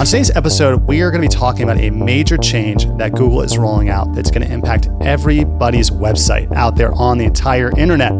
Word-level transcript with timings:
On 0.00 0.06
today's 0.06 0.30
episode, 0.30 0.86
we 0.86 1.02
are 1.02 1.10
going 1.10 1.20
to 1.20 1.28
be 1.28 1.38
talking 1.38 1.62
about 1.62 1.76
a 1.76 1.90
major 1.90 2.38
change 2.38 2.86
that 2.96 3.12
Google 3.12 3.42
is 3.42 3.58
rolling 3.58 3.90
out 3.90 4.14
that's 4.14 4.30
going 4.30 4.40
to 4.40 4.50
impact 4.50 4.88
everybody's 5.02 5.90
website 5.90 6.50
out 6.54 6.74
there 6.74 6.90
on 6.94 7.18
the 7.18 7.26
entire 7.26 7.70
internet. 7.78 8.10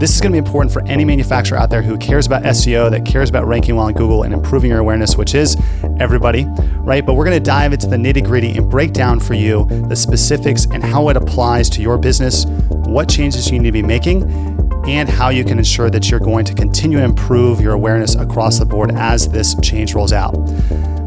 This 0.00 0.14
is 0.14 0.22
going 0.22 0.32
to 0.32 0.40
be 0.40 0.46
important 0.46 0.72
for 0.72 0.82
any 0.86 1.04
manufacturer 1.04 1.58
out 1.58 1.68
there 1.68 1.82
who 1.82 1.98
cares 1.98 2.26
about 2.26 2.42
SEO, 2.44 2.90
that 2.90 3.04
cares 3.04 3.28
about 3.28 3.46
ranking 3.46 3.76
well 3.76 3.84
on 3.84 3.92
Google 3.92 4.22
and 4.22 4.32
improving 4.32 4.70
your 4.70 4.78
awareness, 4.78 5.18
which 5.18 5.34
is 5.34 5.58
everybody, 6.00 6.46
right? 6.78 7.04
But 7.04 7.16
we're 7.16 7.26
going 7.26 7.36
to 7.36 7.44
dive 7.44 7.74
into 7.74 7.86
the 7.86 7.96
nitty 7.96 8.24
gritty 8.24 8.56
and 8.56 8.70
break 8.70 8.94
down 8.94 9.20
for 9.20 9.34
you 9.34 9.66
the 9.90 9.96
specifics 9.96 10.64
and 10.64 10.82
how 10.82 11.10
it 11.10 11.18
applies 11.18 11.68
to 11.68 11.82
your 11.82 11.98
business, 11.98 12.46
what 12.70 13.10
changes 13.10 13.50
you 13.50 13.58
need 13.58 13.68
to 13.68 13.72
be 13.72 13.82
making, 13.82 14.55
and 14.86 15.08
how 15.08 15.30
you 15.30 15.44
can 15.44 15.58
ensure 15.58 15.90
that 15.90 16.10
you're 16.10 16.20
going 16.20 16.44
to 16.44 16.54
continue 16.54 16.98
to 16.98 17.04
improve 17.04 17.60
your 17.60 17.72
awareness 17.72 18.14
across 18.14 18.58
the 18.58 18.64
board 18.64 18.92
as 18.92 19.28
this 19.28 19.56
change 19.60 19.94
rolls 19.94 20.12
out. 20.12 20.36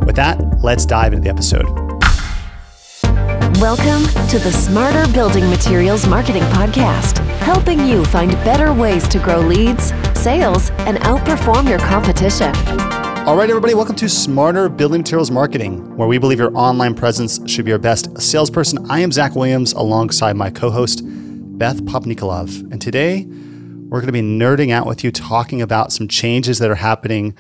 With 0.05 0.16
that, 0.17 0.38
let's 0.62 0.86
dive 0.86 1.13
into 1.13 1.23
the 1.23 1.30
episode. 1.30 1.66
Welcome 3.59 4.03
to 4.30 4.39
the 4.39 4.52
Smarter 4.52 5.12
Building 5.13 5.50
Materials 5.50 6.08
Marketing 6.08 6.44
Podcast, 6.44 7.17
helping 7.39 7.86
you 7.86 8.03
find 8.05 8.31
better 8.44 8.73
ways 8.73 9.08
to 9.09 9.20
grow 9.20 9.39
leads, 9.39 9.94
sales, 10.17 10.72
and 10.80 10.98
outperform 11.00 11.67
your 11.70 11.80
competition. 11.80 12.53
All 13.27 13.38
right, 13.38 13.50
everybody, 13.50 13.75
welcome 13.75 13.95
to 13.98 14.09
Smarter 14.09 14.70
Building 14.70 15.02
Materials 15.02 15.31
Marketing, 15.31 15.95
where 15.95 16.08
we 16.08 16.17
believe 16.17 16.39
your 16.39 16.55
online 16.58 16.95
presence 16.95 17.39
should 17.50 17.64
be 17.64 17.70
your 17.70 17.80
best 17.80 18.20
salesperson. 18.20 18.89
I 18.89 19.00
am 19.00 19.11
Zach 19.11 19.36
Williams 19.36 19.72
alongside 19.73 20.36
my 20.36 20.50
co 20.50 20.70
host, 20.70 21.02
Beth 21.05 21.81
Popnikolov. 21.84 22.72
And 22.72 22.81
today, 22.81 23.27
we're 23.89 24.02
going 24.02 24.07
to 24.07 24.13
be 24.13 24.21
nerding 24.21 24.71
out 24.71 24.85
with 24.85 25.03
you, 25.03 25.11
talking 25.11 25.61
about 25.61 25.91
some 25.91 26.07
changes 26.07 26.59
that 26.59 26.70
are 26.70 26.75
happening 26.75 27.35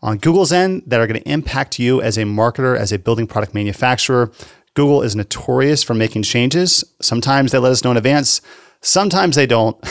on 0.00 0.18
Google's 0.18 0.52
end 0.52 0.82
that 0.86 1.00
are 1.00 1.06
going 1.06 1.20
to 1.20 1.28
impact 1.28 1.78
you 1.78 2.00
as 2.00 2.18
a 2.18 2.22
marketer, 2.22 2.76
as 2.76 2.92
a 2.92 2.98
building 2.98 3.26
product 3.26 3.54
manufacturer. 3.54 4.32
Google 4.74 5.02
is 5.02 5.14
notorious 5.14 5.82
for 5.82 5.94
making 5.94 6.22
changes. 6.22 6.82
Sometimes 7.00 7.52
they 7.52 7.58
let 7.58 7.72
us 7.72 7.84
know 7.84 7.90
in 7.90 7.98
advance, 7.98 8.40
sometimes 8.80 9.36
they 9.36 9.46
don't. 9.46 9.76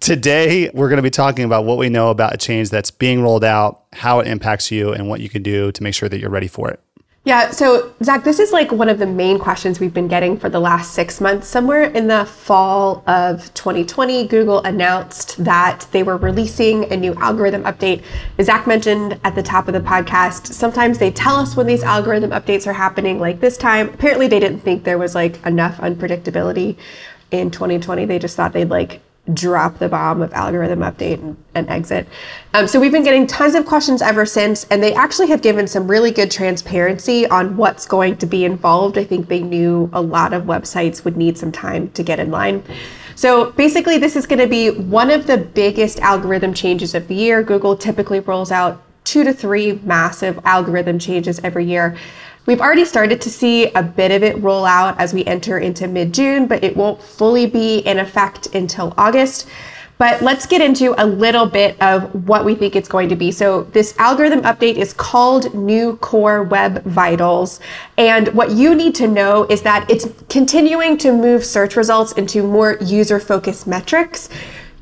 Today, 0.00 0.70
we're 0.74 0.88
going 0.88 0.98
to 0.98 1.02
be 1.02 1.10
talking 1.10 1.44
about 1.44 1.64
what 1.64 1.78
we 1.78 1.88
know 1.88 2.10
about 2.10 2.34
a 2.34 2.36
change 2.36 2.68
that's 2.70 2.90
being 2.90 3.22
rolled 3.22 3.44
out, 3.44 3.84
how 3.94 4.20
it 4.20 4.26
impacts 4.26 4.70
you, 4.70 4.92
and 4.92 5.08
what 5.08 5.20
you 5.20 5.30
can 5.30 5.42
do 5.42 5.72
to 5.72 5.82
make 5.82 5.94
sure 5.94 6.08
that 6.08 6.20
you're 6.20 6.30
ready 6.30 6.48
for 6.48 6.70
it. 6.70 6.80
Yeah, 7.24 7.52
so 7.52 7.92
Zach, 8.02 8.24
this 8.24 8.40
is 8.40 8.50
like 8.50 8.72
one 8.72 8.88
of 8.88 8.98
the 8.98 9.06
main 9.06 9.38
questions 9.38 9.78
we've 9.78 9.94
been 9.94 10.08
getting 10.08 10.36
for 10.36 10.48
the 10.48 10.58
last 10.58 10.92
six 10.92 11.20
months. 11.20 11.46
Somewhere 11.46 11.84
in 11.84 12.08
the 12.08 12.24
fall 12.24 13.04
of 13.06 13.54
2020, 13.54 14.26
Google 14.26 14.60
announced 14.64 15.44
that 15.44 15.86
they 15.92 16.02
were 16.02 16.16
releasing 16.16 16.92
a 16.92 16.96
new 16.96 17.14
algorithm 17.14 17.62
update. 17.62 18.02
As 18.38 18.46
Zach 18.46 18.66
mentioned 18.66 19.20
at 19.22 19.36
the 19.36 19.42
top 19.42 19.68
of 19.68 19.74
the 19.74 19.80
podcast, 19.80 20.52
sometimes 20.52 20.98
they 20.98 21.12
tell 21.12 21.36
us 21.36 21.54
when 21.54 21.68
these 21.68 21.84
algorithm 21.84 22.32
updates 22.32 22.66
are 22.66 22.72
happening, 22.72 23.20
like 23.20 23.38
this 23.38 23.56
time. 23.56 23.90
Apparently, 23.90 24.26
they 24.26 24.40
didn't 24.40 24.58
think 24.58 24.82
there 24.82 24.98
was 24.98 25.14
like 25.14 25.44
enough 25.46 25.76
unpredictability 25.76 26.76
in 27.30 27.52
2020. 27.52 28.04
They 28.04 28.18
just 28.18 28.34
thought 28.34 28.52
they'd 28.52 28.68
like 28.68 29.00
drop 29.32 29.78
the 29.78 29.88
bomb 29.88 30.20
of 30.20 30.32
algorithm 30.32 30.80
update 30.80 31.22
and, 31.22 31.36
and 31.54 31.68
exit. 31.70 32.08
Um, 32.54 32.66
so 32.66 32.80
we've 32.80 32.90
been 32.90 33.04
getting 33.04 33.26
tons 33.26 33.54
of 33.54 33.66
questions 33.66 34.02
ever 34.02 34.26
since, 34.26 34.64
and 34.64 34.82
they 34.82 34.94
actually 34.94 35.28
have 35.28 35.42
given 35.42 35.68
some 35.68 35.88
really 35.88 36.10
good 36.10 36.30
transparency 36.30 37.26
on 37.28 37.56
what's 37.56 37.86
going 37.86 38.16
to 38.16 38.26
be 38.26 38.44
involved. 38.44 38.98
I 38.98 39.04
think 39.04 39.28
they 39.28 39.40
knew 39.40 39.88
a 39.92 40.00
lot 40.00 40.32
of 40.32 40.44
websites 40.44 41.04
would 41.04 41.16
need 41.16 41.38
some 41.38 41.52
time 41.52 41.90
to 41.92 42.02
get 42.02 42.18
in 42.18 42.32
line. 42.32 42.64
So 43.14 43.52
basically, 43.52 43.98
this 43.98 44.16
is 44.16 44.26
going 44.26 44.40
to 44.40 44.48
be 44.48 44.70
one 44.70 45.10
of 45.10 45.28
the 45.28 45.38
biggest 45.38 46.00
algorithm 46.00 46.52
changes 46.52 46.94
of 46.94 47.06
the 47.06 47.14
year. 47.14 47.42
Google 47.44 47.76
typically 47.76 48.18
rolls 48.20 48.50
out 48.50 48.82
two 49.04 49.22
to 49.22 49.32
three 49.32 49.80
massive 49.84 50.40
algorithm 50.44 50.98
changes 50.98 51.38
every 51.44 51.64
year. 51.64 51.96
We've 52.44 52.60
already 52.60 52.84
started 52.84 53.20
to 53.20 53.30
see 53.30 53.72
a 53.72 53.82
bit 53.84 54.10
of 54.10 54.24
it 54.24 54.42
roll 54.42 54.64
out 54.64 54.98
as 54.98 55.14
we 55.14 55.24
enter 55.26 55.58
into 55.58 55.86
mid 55.86 56.12
June, 56.12 56.46
but 56.48 56.64
it 56.64 56.76
won't 56.76 57.00
fully 57.00 57.46
be 57.46 57.78
in 57.78 58.00
effect 58.00 58.48
until 58.54 58.92
August. 58.98 59.48
But 59.98 60.20
let's 60.22 60.46
get 60.46 60.60
into 60.60 61.00
a 61.00 61.06
little 61.06 61.46
bit 61.46 61.80
of 61.80 62.26
what 62.26 62.44
we 62.44 62.56
think 62.56 62.74
it's 62.74 62.88
going 62.88 63.08
to 63.10 63.14
be. 63.14 63.30
So, 63.30 63.62
this 63.62 63.96
algorithm 63.98 64.42
update 64.42 64.74
is 64.74 64.92
called 64.92 65.54
New 65.54 65.96
Core 65.98 66.42
Web 66.42 66.82
Vitals. 66.82 67.60
And 67.96 68.26
what 68.34 68.50
you 68.50 68.74
need 68.74 68.96
to 68.96 69.06
know 69.06 69.44
is 69.44 69.62
that 69.62 69.88
it's 69.88 70.08
continuing 70.28 70.98
to 70.98 71.12
move 71.12 71.44
search 71.44 71.76
results 71.76 72.10
into 72.12 72.42
more 72.42 72.78
user 72.80 73.20
focused 73.20 73.68
metrics. 73.68 74.28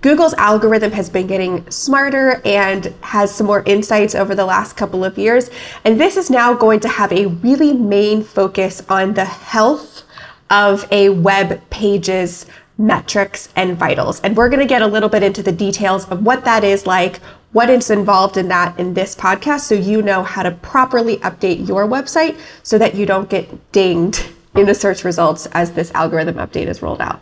Google's 0.03 0.33
algorithm 0.34 0.93
has 0.93 1.11
been 1.11 1.27
getting 1.27 1.69
smarter 1.71 2.41
and 2.44 2.87
has 3.03 3.34
some 3.34 3.47
more 3.47 3.62
insights 3.66 4.15
over 4.15 4.34
the 4.34 4.47
last 4.47 4.75
couple 4.75 5.05
of 5.05 5.19
years. 5.19 5.50
And 5.84 6.00
this 6.00 6.16
is 6.16 6.31
now 6.31 6.55
going 6.55 6.81
to 6.81 6.88
have 6.88 7.12
a 7.12 7.27
really 7.27 7.75
main 7.75 8.22
focus 8.22 8.83
on 8.89 9.12
the 9.12 9.27
health 9.27 10.05
of 10.49 10.91
a 10.91 11.10
web 11.10 11.60
page's 11.69 12.47
metrics 12.78 13.50
and 13.56 13.77
vitals. 13.77 14.21
And 14.21 14.34
we're 14.37 14.49
going 14.49 14.60
to 14.60 14.66
get 14.66 14.81
a 14.81 14.87
little 14.87 15.10
bit 15.10 15.22
into 15.22 15.43
the 15.43 15.53
details 15.53 16.09
of 16.09 16.25
what 16.25 16.44
that 16.47 16.65
is 16.65 16.87
like, 16.87 17.21
what 17.53 17.69
is 17.69 17.91
involved 17.91 18.39
in 18.39 18.49
that 18.49 18.78
in 18.81 18.94
this 18.94 19.15
podcast, 19.15 19.60
so 19.60 19.75
you 19.75 20.00
know 20.00 20.22
how 20.22 20.43
to 20.43 20.50
properly 20.50 21.19
update 21.19 21.69
your 21.69 21.87
website 21.87 22.41
so 22.62 22.78
that 22.78 22.94
you 22.94 23.05
don't 23.05 23.28
get 23.28 23.72
dinged 23.72 24.33
in 24.55 24.65
the 24.65 24.75
search 24.75 25.05
results 25.05 25.47
as 25.53 25.72
this 25.72 25.93
algorithm 25.93 26.37
update 26.37 26.69
is 26.69 26.81
rolled 26.81 27.03
out. 27.03 27.21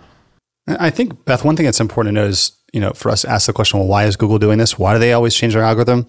I 0.69 0.91
think, 0.91 1.25
Beth, 1.25 1.45
one 1.45 1.57
thing 1.57 1.65
that's 1.65 1.81
important 1.81 2.15
to 2.15 2.21
know 2.21 2.27
is 2.29 2.53
you 2.73 2.81
know, 2.81 2.91
for 2.93 3.11
us 3.11 3.23
to 3.23 3.31
ask 3.31 3.47
the 3.47 3.53
question, 3.53 3.79
well, 3.79 3.89
why 3.89 4.05
is 4.05 4.17
Google 4.17 4.39
doing 4.39 4.59
this? 4.59 4.79
Why 4.79 4.93
do 4.93 4.99
they 4.99 5.13
always 5.13 5.35
change 5.35 5.55
their 5.55 5.63
algorithm? 5.63 6.07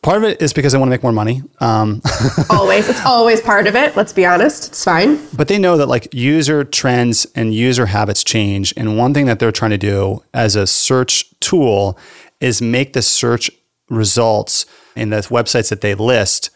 Part 0.00 0.18
of 0.18 0.24
it 0.24 0.40
is 0.40 0.52
because 0.52 0.72
they 0.72 0.78
want 0.78 0.88
to 0.88 0.90
make 0.90 1.02
more 1.02 1.12
money. 1.12 1.42
Um, 1.60 2.00
always. 2.50 2.88
It's 2.88 3.04
always 3.04 3.40
part 3.40 3.66
of 3.66 3.74
it. 3.74 3.96
Let's 3.96 4.12
be 4.12 4.24
honest. 4.24 4.68
It's 4.68 4.84
fine. 4.84 5.18
But 5.36 5.48
they 5.48 5.58
know 5.58 5.76
that 5.76 5.86
like 5.86 6.14
user 6.14 6.62
trends 6.62 7.26
and 7.34 7.52
user 7.52 7.86
habits 7.86 8.22
change. 8.22 8.72
And 8.76 8.96
one 8.96 9.12
thing 9.12 9.26
that 9.26 9.40
they're 9.40 9.50
trying 9.50 9.72
to 9.72 9.78
do 9.78 10.22
as 10.32 10.54
a 10.54 10.68
search 10.68 11.28
tool 11.40 11.98
is 12.40 12.62
make 12.62 12.92
the 12.92 13.02
search 13.02 13.50
results 13.90 14.66
in 14.94 15.10
the 15.10 15.16
websites 15.16 15.70
that 15.70 15.80
they 15.80 15.96
list 15.96 16.50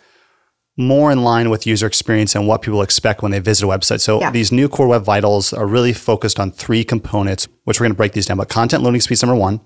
more 0.77 1.13
in 1.13 1.23
line 1.23 1.51
with 1.51 1.67
user 1.67 1.87
experience 1.87 2.35
and 2.35 2.47
what 2.47 2.63
people 2.63 2.83
expect 2.83 3.23
when 3.23 3.31
they 3.31 3.39
visit 3.39 3.65
a 3.65 3.69
website. 3.69 4.01
So 4.01 4.21
yeah. 4.21 4.31
these 4.31 4.51
new 4.51 4.69
core 4.69 4.89
web 4.89 5.05
vitals 5.05 5.53
are 5.53 5.67
really 5.67 5.93
focused 5.93 6.41
on 6.41 6.51
three 6.51 6.83
components, 6.83 7.47
which 7.65 7.79
we're 7.79 7.85
going 7.85 7.93
to 7.93 7.97
break 7.97 8.13
these 8.13 8.27
down. 8.27 8.39
But 8.39 8.49
content 8.49 8.83
loading 8.83 9.01
speed 9.01 9.15
is 9.15 9.23
number 9.23 9.37
one, 9.37 9.61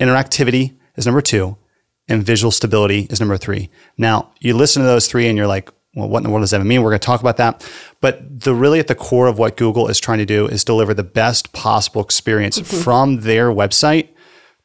interactivity 0.00 0.76
is 0.96 1.06
number 1.06 1.20
two, 1.20 1.56
and 2.08 2.22
visual 2.22 2.52
stability 2.52 3.08
is 3.10 3.20
number 3.20 3.36
three. 3.36 3.68
Now 3.96 4.32
you 4.40 4.54
listen 4.54 4.82
to 4.82 4.86
those 4.86 5.08
three 5.08 5.28
and 5.28 5.36
you're 5.36 5.48
like, 5.48 5.70
well, 5.94 6.08
what 6.08 6.18
in 6.18 6.24
the 6.24 6.30
world 6.30 6.42
does 6.42 6.50
that 6.52 6.64
mean? 6.64 6.82
We're 6.82 6.90
going 6.90 7.00
to 7.00 7.06
talk 7.06 7.20
about 7.20 7.38
that. 7.38 7.68
But 8.00 8.42
the 8.42 8.54
really 8.54 8.78
at 8.78 8.86
the 8.86 8.94
core 8.94 9.26
of 9.26 9.38
what 9.38 9.56
Google 9.56 9.88
is 9.88 9.98
trying 9.98 10.18
to 10.18 10.26
do 10.26 10.46
is 10.46 10.62
deliver 10.62 10.94
the 10.94 11.02
best 11.02 11.52
possible 11.52 12.02
experience 12.02 12.60
mm-hmm. 12.60 12.82
from 12.82 13.20
their 13.22 13.50
website 13.50 14.10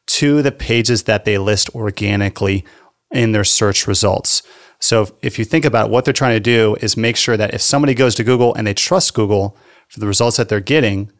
to 0.06 0.42
the 0.42 0.52
pages 0.52 1.04
that 1.04 1.24
they 1.24 1.38
list 1.38 1.74
organically 1.74 2.64
in 3.10 3.32
their 3.32 3.44
search 3.44 3.86
results. 3.86 4.42
So 4.80 5.16
if 5.22 5.38
you 5.38 5.44
think 5.44 5.64
about 5.64 5.90
what 5.90 6.04
they're 6.04 6.12
trying 6.12 6.36
to 6.36 6.40
do 6.40 6.76
is 6.80 6.96
make 6.96 7.16
sure 7.16 7.36
that 7.36 7.54
if 7.54 7.62
somebody 7.62 7.94
goes 7.94 8.14
to 8.16 8.24
Google 8.24 8.54
and 8.54 8.66
they 8.66 8.74
trust 8.74 9.14
Google 9.14 9.56
for 9.88 10.00
the 10.00 10.06
results 10.06 10.36
that 10.36 10.48
they're 10.48 10.60
getting, 10.60 11.10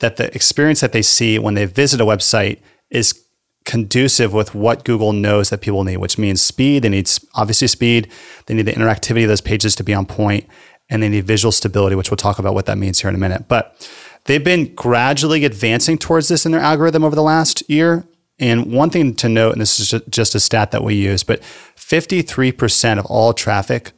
that 0.00 0.16
the 0.16 0.34
experience 0.34 0.80
that 0.80 0.92
they 0.92 1.02
see 1.02 1.38
when 1.38 1.54
they 1.54 1.66
visit 1.66 2.00
a 2.00 2.04
website 2.04 2.60
is 2.90 3.24
conducive 3.64 4.32
with 4.32 4.54
what 4.54 4.84
Google 4.84 5.12
knows 5.12 5.50
that 5.50 5.60
people 5.60 5.84
need, 5.84 5.98
which 5.98 6.18
means 6.18 6.42
speed. 6.42 6.82
They 6.82 6.88
need 6.88 7.10
obviously 7.34 7.68
speed. 7.68 8.10
They 8.46 8.54
need 8.54 8.66
the 8.66 8.72
interactivity 8.72 9.22
of 9.22 9.28
those 9.28 9.40
pages 9.40 9.74
to 9.76 9.84
be 9.84 9.94
on 9.94 10.06
point, 10.06 10.46
and 10.88 11.02
they 11.02 11.08
need 11.08 11.26
visual 11.26 11.52
stability, 11.52 11.94
which 11.94 12.10
we'll 12.10 12.16
talk 12.16 12.38
about 12.38 12.54
what 12.54 12.66
that 12.66 12.78
means 12.78 13.00
here 13.00 13.10
in 13.10 13.14
a 13.14 13.18
minute. 13.18 13.48
But 13.48 13.88
they've 14.24 14.42
been 14.42 14.74
gradually 14.74 15.44
advancing 15.44 15.98
towards 15.98 16.28
this 16.28 16.46
in 16.46 16.52
their 16.52 16.60
algorithm 16.60 17.04
over 17.04 17.14
the 17.14 17.22
last 17.22 17.62
year. 17.68 18.06
And 18.38 18.72
one 18.72 18.88
thing 18.88 19.14
to 19.16 19.28
note, 19.28 19.52
and 19.52 19.60
this 19.60 19.78
is 19.78 20.02
just 20.08 20.34
a 20.34 20.40
stat 20.40 20.70
that 20.70 20.82
we 20.82 20.94
use, 20.94 21.22
but 21.22 21.42
53% 21.90 23.00
of 23.00 23.06
all 23.06 23.32
traffic 23.32 23.90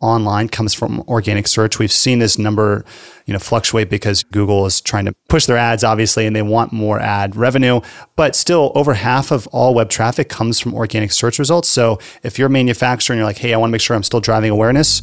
online 0.00 0.48
comes 0.48 0.74
from 0.74 1.00
organic 1.08 1.48
search. 1.48 1.80
We've 1.80 1.90
seen 1.90 2.20
this 2.20 2.38
number, 2.38 2.84
you 3.26 3.32
know, 3.32 3.40
fluctuate 3.40 3.90
because 3.90 4.22
Google 4.22 4.64
is 4.64 4.80
trying 4.80 5.06
to 5.06 5.12
push 5.28 5.46
their 5.46 5.56
ads 5.56 5.82
obviously 5.82 6.24
and 6.24 6.36
they 6.36 6.42
want 6.42 6.72
more 6.72 7.00
ad 7.00 7.34
revenue, 7.34 7.80
but 8.14 8.36
still 8.36 8.70
over 8.76 8.94
half 8.94 9.32
of 9.32 9.48
all 9.48 9.74
web 9.74 9.90
traffic 9.90 10.28
comes 10.28 10.60
from 10.60 10.72
organic 10.72 11.10
search 11.10 11.40
results. 11.40 11.68
So 11.68 11.98
if 12.22 12.38
you're 12.38 12.46
a 12.46 12.50
manufacturer 12.50 13.14
and 13.14 13.18
you're 13.18 13.26
like, 13.26 13.38
"Hey, 13.38 13.52
I 13.52 13.56
want 13.56 13.70
to 13.70 13.72
make 13.72 13.80
sure 13.80 13.96
I'm 13.96 14.04
still 14.04 14.20
driving 14.20 14.50
awareness, 14.50 15.02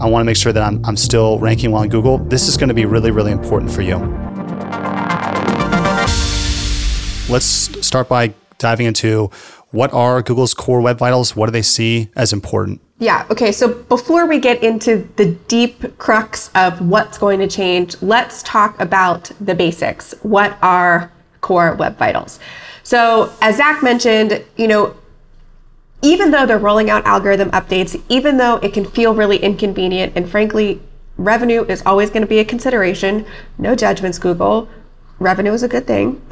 I 0.00 0.08
want 0.08 0.22
to 0.22 0.24
make 0.24 0.36
sure 0.36 0.54
that 0.54 0.62
I'm, 0.62 0.82
I'm 0.86 0.96
still 0.96 1.38
ranking 1.38 1.72
well 1.72 1.82
on 1.82 1.90
Google," 1.90 2.16
this 2.18 2.48
is 2.48 2.56
going 2.56 2.68
to 2.68 2.74
be 2.74 2.86
really 2.86 3.10
really 3.10 3.32
important 3.32 3.70
for 3.70 3.82
you. 3.82 3.96
Let's 7.28 7.86
start 7.86 8.08
by 8.08 8.32
diving 8.58 8.86
into 8.86 9.30
what 9.70 9.92
are 9.92 10.22
Google's 10.22 10.54
core 10.54 10.80
web 10.80 10.98
vitals? 10.98 11.36
What 11.36 11.46
do 11.46 11.52
they 11.52 11.62
see 11.62 12.08
as 12.16 12.32
important? 12.32 12.80
Yeah, 12.98 13.26
okay, 13.30 13.52
so 13.52 13.74
before 13.74 14.26
we 14.26 14.38
get 14.38 14.62
into 14.62 15.06
the 15.16 15.26
deep 15.48 15.98
crux 15.98 16.50
of 16.54 16.80
what's 16.80 17.18
going 17.18 17.40
to 17.40 17.46
change, 17.46 18.00
let's 18.00 18.42
talk 18.42 18.80
about 18.80 19.30
the 19.38 19.54
basics. 19.54 20.14
What 20.22 20.56
are 20.62 21.12
core 21.42 21.74
web 21.74 21.98
vitals? 21.98 22.38
So, 22.82 23.32
as 23.42 23.56
Zach 23.56 23.82
mentioned, 23.82 24.44
you 24.56 24.68
know, 24.68 24.96
even 26.00 26.30
though 26.30 26.46
they're 26.46 26.58
rolling 26.58 26.88
out 26.88 27.04
algorithm 27.04 27.50
updates, 27.50 28.00
even 28.08 28.36
though 28.38 28.56
it 28.56 28.72
can 28.72 28.84
feel 28.84 29.14
really 29.14 29.38
inconvenient, 29.38 30.12
and 30.16 30.28
frankly, 30.28 30.80
revenue 31.18 31.64
is 31.64 31.82
always 31.84 32.10
going 32.10 32.22
to 32.22 32.28
be 32.28 32.38
a 32.38 32.44
consideration. 32.44 33.26
No 33.58 33.74
judgments, 33.74 34.18
Google. 34.18 34.68
Revenue 35.18 35.52
is 35.52 35.62
a 35.62 35.68
good 35.68 35.86
thing. 35.86 36.22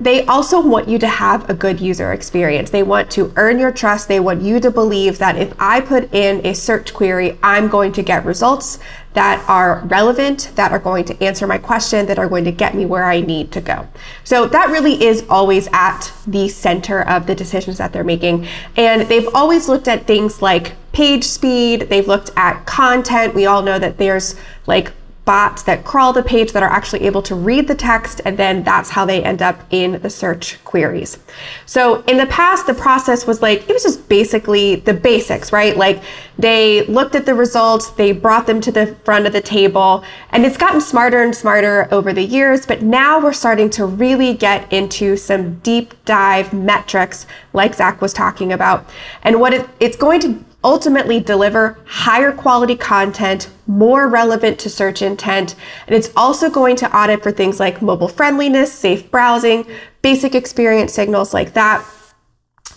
They 0.00 0.24
also 0.24 0.60
want 0.66 0.88
you 0.88 0.98
to 0.98 1.06
have 1.06 1.48
a 1.50 1.54
good 1.54 1.78
user 1.78 2.12
experience. 2.12 2.70
They 2.70 2.82
want 2.82 3.10
to 3.12 3.32
earn 3.36 3.58
your 3.58 3.70
trust. 3.70 4.08
They 4.08 4.18
want 4.18 4.40
you 4.40 4.58
to 4.58 4.70
believe 4.70 5.18
that 5.18 5.36
if 5.36 5.52
I 5.58 5.82
put 5.82 6.12
in 6.14 6.44
a 6.44 6.54
search 6.54 6.94
query, 6.94 7.38
I'm 7.42 7.68
going 7.68 7.92
to 7.92 8.02
get 8.02 8.24
results 8.24 8.78
that 9.12 9.44
are 9.48 9.82
relevant, 9.86 10.52
that 10.54 10.72
are 10.72 10.78
going 10.78 11.04
to 11.04 11.22
answer 11.22 11.46
my 11.46 11.58
question, 11.58 12.06
that 12.06 12.18
are 12.18 12.28
going 12.28 12.44
to 12.44 12.52
get 12.52 12.74
me 12.74 12.86
where 12.86 13.04
I 13.04 13.20
need 13.20 13.52
to 13.52 13.60
go. 13.60 13.88
So 14.24 14.46
that 14.46 14.70
really 14.70 15.04
is 15.04 15.26
always 15.28 15.68
at 15.72 16.12
the 16.26 16.48
center 16.48 17.02
of 17.02 17.26
the 17.26 17.34
decisions 17.34 17.78
that 17.78 17.92
they're 17.92 18.04
making. 18.04 18.46
And 18.76 19.02
they've 19.02 19.28
always 19.34 19.68
looked 19.68 19.88
at 19.88 20.06
things 20.06 20.40
like 20.40 20.72
page 20.92 21.24
speed, 21.24 21.82
they've 21.82 22.06
looked 22.08 22.30
at 22.36 22.64
content. 22.66 23.34
We 23.34 23.46
all 23.46 23.62
know 23.62 23.78
that 23.78 23.98
there's 23.98 24.34
like 24.66 24.92
bots 25.30 25.62
that 25.62 25.84
crawl 25.84 26.12
the 26.12 26.24
page 26.24 26.50
that 26.50 26.60
are 26.60 26.68
actually 26.68 27.02
able 27.06 27.22
to 27.22 27.36
read 27.36 27.68
the 27.68 27.74
text, 27.76 28.20
and 28.24 28.36
then 28.36 28.64
that's 28.64 28.90
how 28.90 29.04
they 29.04 29.22
end 29.22 29.40
up 29.40 29.62
in 29.70 30.02
the 30.02 30.10
search 30.10 30.58
queries. 30.64 31.18
So 31.66 32.02
in 32.08 32.16
the 32.16 32.26
past, 32.26 32.66
the 32.66 32.74
process 32.74 33.28
was 33.28 33.40
like, 33.40 33.58
it 33.68 33.72
was 33.72 33.84
just 33.84 34.08
basically 34.08 34.74
the 34.74 34.92
basics, 34.92 35.52
right? 35.52 35.76
Like 35.76 36.02
they 36.36 36.84
looked 36.86 37.14
at 37.14 37.26
the 37.26 37.34
results, 37.36 37.90
they 37.90 38.10
brought 38.10 38.48
them 38.48 38.60
to 38.60 38.72
the 38.72 38.96
front 39.04 39.24
of 39.28 39.32
the 39.32 39.40
table, 39.40 40.02
and 40.30 40.44
it's 40.44 40.56
gotten 40.56 40.80
smarter 40.80 41.22
and 41.22 41.32
smarter 41.32 41.86
over 41.92 42.12
the 42.12 42.24
years, 42.24 42.66
but 42.66 42.82
now 42.82 43.22
we're 43.22 43.32
starting 43.32 43.70
to 43.70 43.86
really 43.86 44.34
get 44.34 44.72
into 44.72 45.16
some 45.16 45.60
deep 45.60 45.94
dive 46.06 46.52
metrics 46.52 47.24
like 47.52 47.72
Zach 47.76 48.02
was 48.02 48.12
talking 48.12 48.52
about. 48.52 48.84
And 49.22 49.38
what 49.38 49.54
it, 49.54 49.68
it's 49.78 49.96
going 49.96 50.20
to 50.22 50.44
ultimately 50.62 51.20
deliver 51.20 51.78
higher 51.86 52.32
quality 52.32 52.76
content, 52.76 53.50
more 53.66 54.08
relevant 54.08 54.58
to 54.60 54.70
search 54.70 55.02
intent, 55.02 55.54
and 55.86 55.94
it's 55.96 56.10
also 56.16 56.50
going 56.50 56.76
to 56.76 56.96
audit 56.96 57.22
for 57.22 57.32
things 57.32 57.58
like 57.58 57.82
mobile 57.82 58.08
friendliness, 58.08 58.72
safe 58.72 59.10
browsing, 59.10 59.66
basic 60.02 60.34
experience 60.34 60.92
signals 60.92 61.32
like 61.32 61.54
that. 61.54 61.84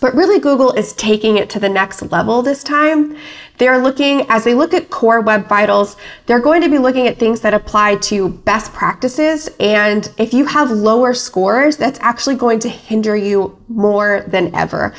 But 0.00 0.14
really, 0.14 0.38
Google 0.38 0.72
is 0.72 0.92
taking 0.92 1.38
it 1.38 1.48
to 1.50 1.60
the 1.60 1.68
next 1.68 2.02
level 2.10 2.42
this 2.42 2.62
time. 2.62 3.16
They're 3.58 3.78
looking, 3.78 4.26
as 4.28 4.44
they 4.44 4.52
look 4.52 4.74
at 4.74 4.90
core 4.90 5.20
web 5.20 5.48
vitals, 5.48 5.96
they're 6.26 6.40
going 6.40 6.62
to 6.62 6.68
be 6.68 6.78
looking 6.78 7.06
at 7.06 7.18
things 7.18 7.40
that 7.42 7.54
apply 7.54 7.96
to 7.96 8.28
best 8.28 8.72
practices. 8.72 9.48
And 9.60 10.12
if 10.18 10.34
you 10.34 10.46
have 10.46 10.70
lower 10.70 11.14
scores, 11.14 11.76
that's 11.76 12.00
actually 12.00 12.34
going 12.34 12.58
to 12.60 12.68
hinder 12.68 13.16
you 13.16 13.58
more 13.68 14.24
than 14.26 14.54
ever 14.54 14.92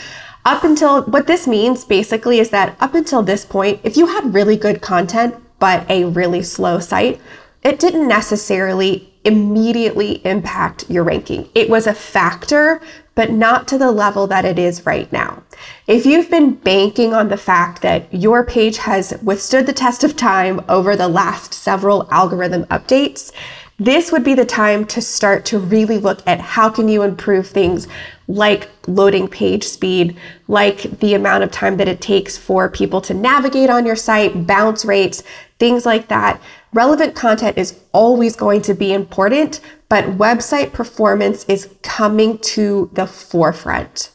up 0.45 0.63
until 0.63 1.01
what 1.03 1.27
this 1.27 1.47
means 1.47 1.83
basically 1.83 2.39
is 2.39 2.51
that 2.51 2.77
up 2.79 2.93
until 2.93 3.23
this 3.23 3.43
point, 3.43 3.81
if 3.83 3.97
you 3.97 4.07
had 4.07 4.33
really 4.33 4.55
good 4.55 4.81
content, 4.81 5.35
but 5.59 5.89
a 5.89 6.05
really 6.05 6.43
slow 6.43 6.79
site, 6.79 7.19
it 7.63 7.79
didn't 7.79 8.07
necessarily 8.07 9.11
immediately 9.23 10.23
impact 10.25 10.87
your 10.89 11.03
ranking. 11.03 11.49
It 11.55 11.67
was 11.67 11.87
a 11.87 11.95
factor, 11.95 12.79
but 13.15 13.31
not 13.31 13.67
to 13.69 13.77
the 13.79 13.91
level 13.91 14.27
that 14.27 14.45
it 14.45 14.59
is 14.59 14.85
right 14.85 15.11
now. 15.11 15.41
If 15.87 16.05
you've 16.05 16.29
been 16.29 16.53
banking 16.53 17.15
on 17.15 17.29
the 17.29 17.37
fact 17.37 17.81
that 17.81 18.13
your 18.13 18.43
page 18.43 18.77
has 18.77 19.17
withstood 19.23 19.65
the 19.65 19.73
test 19.73 20.03
of 20.03 20.15
time 20.15 20.61
over 20.69 20.95
the 20.95 21.07
last 21.07 21.55
several 21.55 22.07
algorithm 22.11 22.65
updates, 22.65 23.31
this 23.77 24.11
would 24.11 24.23
be 24.23 24.35
the 24.35 24.45
time 24.45 24.85
to 24.85 25.01
start 25.01 25.43
to 25.45 25.59
really 25.59 25.97
look 25.97 26.21
at 26.27 26.39
how 26.39 26.69
can 26.69 26.87
you 26.87 27.01
improve 27.01 27.47
things 27.47 27.87
like 28.27 28.69
loading 28.87 29.27
page 29.27 29.63
speed, 29.63 30.17
like 30.47 30.99
the 30.99 31.13
amount 31.13 31.43
of 31.43 31.51
time 31.51 31.77
that 31.77 31.87
it 31.87 32.01
takes 32.01 32.37
for 32.37 32.69
people 32.69 33.01
to 33.01 33.13
navigate 33.13 33.69
on 33.69 33.85
your 33.85 33.95
site, 33.95 34.47
bounce 34.47 34.83
rates, 34.85 35.23
things 35.59 35.85
like 35.85 36.07
that. 36.07 36.41
Relevant 36.73 37.15
content 37.15 37.57
is 37.57 37.79
always 37.91 38.35
going 38.35 38.61
to 38.63 38.73
be 38.73 38.93
important, 38.93 39.61
but 39.89 40.17
website 40.17 40.73
performance 40.73 41.45
is 41.45 41.69
coming 41.83 42.37
to 42.39 42.89
the 42.93 43.07
forefront. 43.07 44.11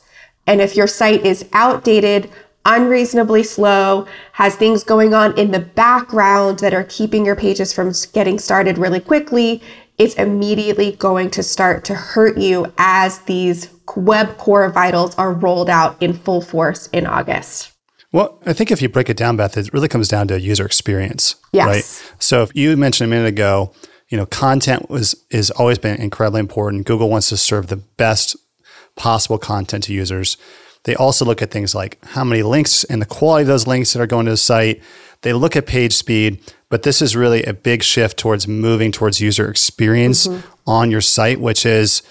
And 0.46 0.60
if 0.60 0.76
your 0.76 0.86
site 0.86 1.24
is 1.24 1.48
outdated, 1.52 2.30
unreasonably 2.66 3.42
slow, 3.42 4.06
has 4.32 4.56
things 4.56 4.84
going 4.84 5.14
on 5.14 5.36
in 5.38 5.50
the 5.50 5.60
background 5.60 6.58
that 6.58 6.74
are 6.74 6.84
keeping 6.84 7.24
your 7.24 7.36
pages 7.36 7.72
from 7.72 7.92
getting 8.12 8.38
started 8.38 8.76
really 8.76 9.00
quickly, 9.00 9.62
it's 10.00 10.14
immediately 10.14 10.93
going 10.93 11.31
to 11.31 11.43
start 11.43 11.85
to 11.85 11.94
hurt 11.94 12.38
you 12.38 12.73
as 12.79 13.19
these 13.20 13.69
web 13.94 14.38
core 14.38 14.70
vitals 14.70 15.14
are 15.17 15.31
rolled 15.31 15.69
out 15.69 16.02
in 16.02 16.14
full 16.14 16.41
force 16.41 16.87
in 16.87 17.06
August. 17.06 17.73
Well, 18.11 18.41
I 18.47 18.55
think 18.55 18.70
if 18.70 18.81
you 18.81 18.88
break 18.88 19.11
it 19.11 19.17
down, 19.19 19.37
Beth, 19.37 19.58
it 19.58 19.73
really 19.75 19.88
comes 19.88 20.08
down 20.08 20.26
to 20.29 20.41
user 20.41 20.64
experience. 20.64 21.37
Yes. 21.52 21.67
Right. 21.67 22.17
So 22.19 22.43
if 22.43 22.50
you 22.56 22.76
mentioned 22.79 23.12
a 23.12 23.14
minute 23.14 23.29
ago, 23.29 23.75
you 24.08 24.17
know, 24.17 24.25
content 24.25 24.88
was 24.88 25.14
is 25.31 25.50
always 25.50 25.79
been 25.79 26.00
incredibly 26.00 26.41
important. 26.41 26.87
Google 26.87 27.11
wants 27.11 27.29
to 27.29 27.37
serve 27.37 27.67
the 27.67 27.76
best 27.76 28.37
possible 28.96 29.38
content 29.38 29.85
to 29.85 29.93
users. 29.93 30.38
They 30.85 30.96
also 30.96 31.26
look 31.26 31.43
at 31.43 31.50
things 31.50 31.75
like 31.75 32.03
how 32.06 32.25
many 32.25 32.43
links 32.43 32.85
and 32.85 33.03
the 33.03 33.06
quality 33.06 33.43
of 33.43 33.49
those 33.49 33.67
links 33.67 33.93
that 33.93 34.00
are 34.00 34.06
going 34.06 34.25
to 34.25 34.32
the 34.32 34.38
site. 34.38 34.82
They 35.20 35.35
look 35.35 35.56
at 35.56 35.67
page 35.67 35.93
speed, 35.93 36.41
but 36.70 36.84
this 36.84 37.02
is 37.02 37.14
really 37.14 37.43
a 37.44 37.52
big 37.52 37.82
shift 37.82 38.17
towards 38.17 38.49
moving 38.49 38.93
towards 38.93 39.20
user 39.20 39.50
experience 39.50 40.26
mm-hmm. 40.26 40.46
on 40.67 40.90
your 40.90 41.00
site, 41.02 41.40
which 41.40 41.67
is, 41.67 42.02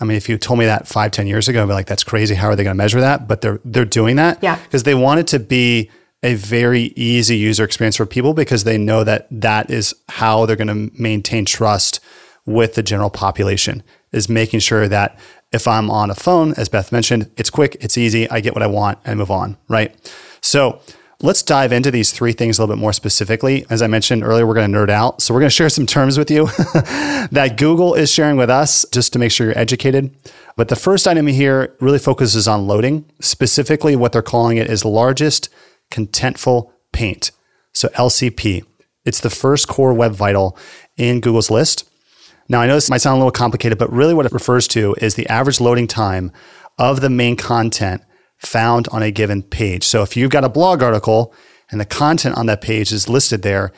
I 0.00 0.04
mean, 0.04 0.16
if 0.16 0.28
you 0.28 0.36
told 0.36 0.58
me 0.58 0.66
that 0.66 0.86
five, 0.86 1.12
ten 1.12 1.26
years 1.26 1.48
ago, 1.48 1.62
I'd 1.62 1.66
be 1.66 1.72
like, 1.72 1.86
that's 1.86 2.04
crazy. 2.04 2.34
How 2.34 2.48
are 2.48 2.56
they 2.56 2.64
going 2.64 2.76
to 2.76 2.78
measure 2.78 3.00
that? 3.00 3.26
But 3.26 3.40
they're 3.40 3.60
they're 3.64 3.84
doing 3.86 4.16
that 4.16 4.42
yeah. 4.42 4.56
because 4.56 4.82
they 4.82 4.94
want 4.94 5.20
it 5.20 5.26
to 5.28 5.38
be 5.38 5.90
a 6.22 6.34
very 6.34 6.92
easy 6.96 7.36
user 7.36 7.64
experience 7.64 7.96
for 7.96 8.04
people 8.04 8.34
because 8.34 8.64
they 8.64 8.76
know 8.76 9.04
that 9.04 9.28
that 9.30 9.70
is 9.70 9.94
how 10.08 10.46
they're 10.46 10.56
going 10.56 10.90
to 10.90 11.00
maintain 11.00 11.44
trust 11.44 12.00
with 12.44 12.74
the 12.74 12.82
general 12.82 13.10
population 13.10 13.84
is 14.10 14.28
making 14.28 14.58
sure 14.58 14.88
that 14.88 15.16
if 15.52 15.68
I'm 15.68 15.90
on 15.90 16.10
a 16.10 16.14
phone, 16.14 16.54
as 16.54 16.68
Beth 16.68 16.90
mentioned, 16.90 17.30
it's 17.36 17.50
quick, 17.50 17.76
it's 17.80 17.96
easy, 17.96 18.28
I 18.30 18.40
get 18.40 18.54
what 18.54 18.62
I 18.62 18.66
want, 18.66 18.98
and 19.04 19.18
move 19.18 19.30
on, 19.30 19.56
right? 19.68 19.94
So 20.40 20.80
let's 21.20 21.42
dive 21.42 21.72
into 21.72 21.90
these 21.90 22.12
three 22.12 22.32
things 22.32 22.58
a 22.58 22.62
little 22.62 22.76
bit 22.76 22.80
more 22.80 22.92
specifically. 22.92 23.66
As 23.68 23.82
I 23.82 23.88
mentioned 23.88 24.22
earlier, 24.22 24.46
we're 24.46 24.54
going 24.54 24.70
to 24.70 24.78
nerd 24.78 24.90
out. 24.90 25.20
So 25.20 25.34
we're 25.34 25.40
going 25.40 25.50
to 25.50 25.54
share 25.54 25.68
some 25.68 25.86
terms 25.86 26.16
with 26.16 26.30
you 26.30 26.46
that 27.32 27.56
Google 27.56 27.94
is 27.94 28.12
sharing 28.12 28.36
with 28.36 28.50
us 28.50 28.84
just 28.92 29.12
to 29.12 29.18
make 29.18 29.32
sure 29.32 29.46
you're 29.46 29.58
educated. 29.58 30.14
But 30.56 30.68
the 30.68 30.76
first 30.76 31.08
item 31.08 31.26
here 31.26 31.76
really 31.80 31.98
focuses 31.98 32.46
on 32.46 32.66
loading. 32.66 33.04
Specifically, 33.20 33.96
what 33.96 34.12
they're 34.12 34.22
calling 34.22 34.58
it 34.58 34.70
is 34.70 34.84
largest 34.84 35.48
contentful 35.90 36.70
paint. 36.92 37.30
So 37.72 37.88
LCP. 37.88 38.64
It's 39.04 39.20
the 39.20 39.30
first 39.30 39.68
core 39.68 39.94
web 39.94 40.12
vital 40.12 40.56
in 40.96 41.20
Google's 41.20 41.50
list. 41.50 41.88
Now, 42.48 42.60
I 42.60 42.66
know 42.66 42.74
this 42.74 42.90
might 42.90 43.00
sound 43.00 43.16
a 43.16 43.18
little 43.18 43.30
complicated, 43.30 43.78
but 43.78 43.92
really 43.92 44.14
what 44.14 44.26
it 44.26 44.32
refers 44.32 44.68
to 44.68 44.94
is 45.00 45.14
the 45.14 45.28
average 45.28 45.60
loading 45.60 45.86
time 45.86 46.32
of 46.78 47.00
the 47.00 47.10
main 47.10 47.36
content 47.36 48.02
found 48.38 48.88
on 48.88 49.02
a 49.02 49.10
given 49.10 49.42
page. 49.42 49.84
So 49.84 50.02
if 50.02 50.16
you've 50.16 50.30
got 50.30 50.44
a 50.44 50.48
blog 50.48 50.82
article 50.82 51.34
and 51.70 51.80
the 51.80 51.84
content 51.84 52.36
on 52.36 52.46
that 52.46 52.60
page 52.60 52.92
is 52.92 53.08
listed 53.08 53.42
there, 53.42 53.72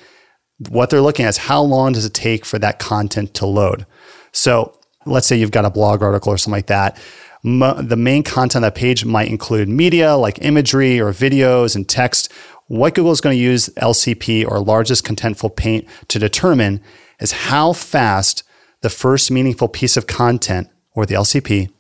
what 0.69 0.91
they're 0.91 1.01
looking 1.01 1.25
at 1.25 1.31
is 1.31 1.37
how 1.39 1.63
long 1.63 1.93
does 1.93 2.05
it 2.05 2.15
take 2.15 2.45
for 2.45 2.59
that 2.59 2.79
content 2.79 3.35
to 3.35 3.47
load. 3.47 3.87
So 4.33 4.79
let's 5.07 5.27
say 5.27 5.37
you've 5.37 5.51
got 5.51 5.65
a 5.65 5.71
blog 5.71 6.03
article 6.03 6.33
or 6.33 6.39
something 6.39 6.59
like 6.59 6.67
that. 6.67 6.99
the 7.43 7.97
main 7.97 8.23
content 8.23 8.57
on 8.57 8.63
that 8.63 8.75
page 8.75 9.05
might 9.05 9.29
include 9.29 9.69
media 9.69 10.17
like 10.17 10.43
imagery 10.43 11.01
or 11.01 11.13
videos 11.13 11.75
and 11.75 11.89
text. 11.89 12.31
What 12.67 12.95
Google 12.95 13.13
is 13.13 13.21
going 13.21 13.37
to 13.37 13.43
use 13.43 13.69
LCP 13.71 14.47
or 14.47 14.61
largest 14.61 15.05
contentful 15.05 15.57
paint 15.57 15.89
to 16.09 16.19
determine 16.19 16.81
is 17.19 17.33
how 17.33 17.73
fast 17.73 18.45
the 18.81 18.91
first 18.91 19.31
meaningful 19.31 19.69
piece 19.69 19.97
of 19.97 20.07
content, 20.07 20.69
or 20.95 21.07
the 21.07 21.15
LCP, 21.15 21.71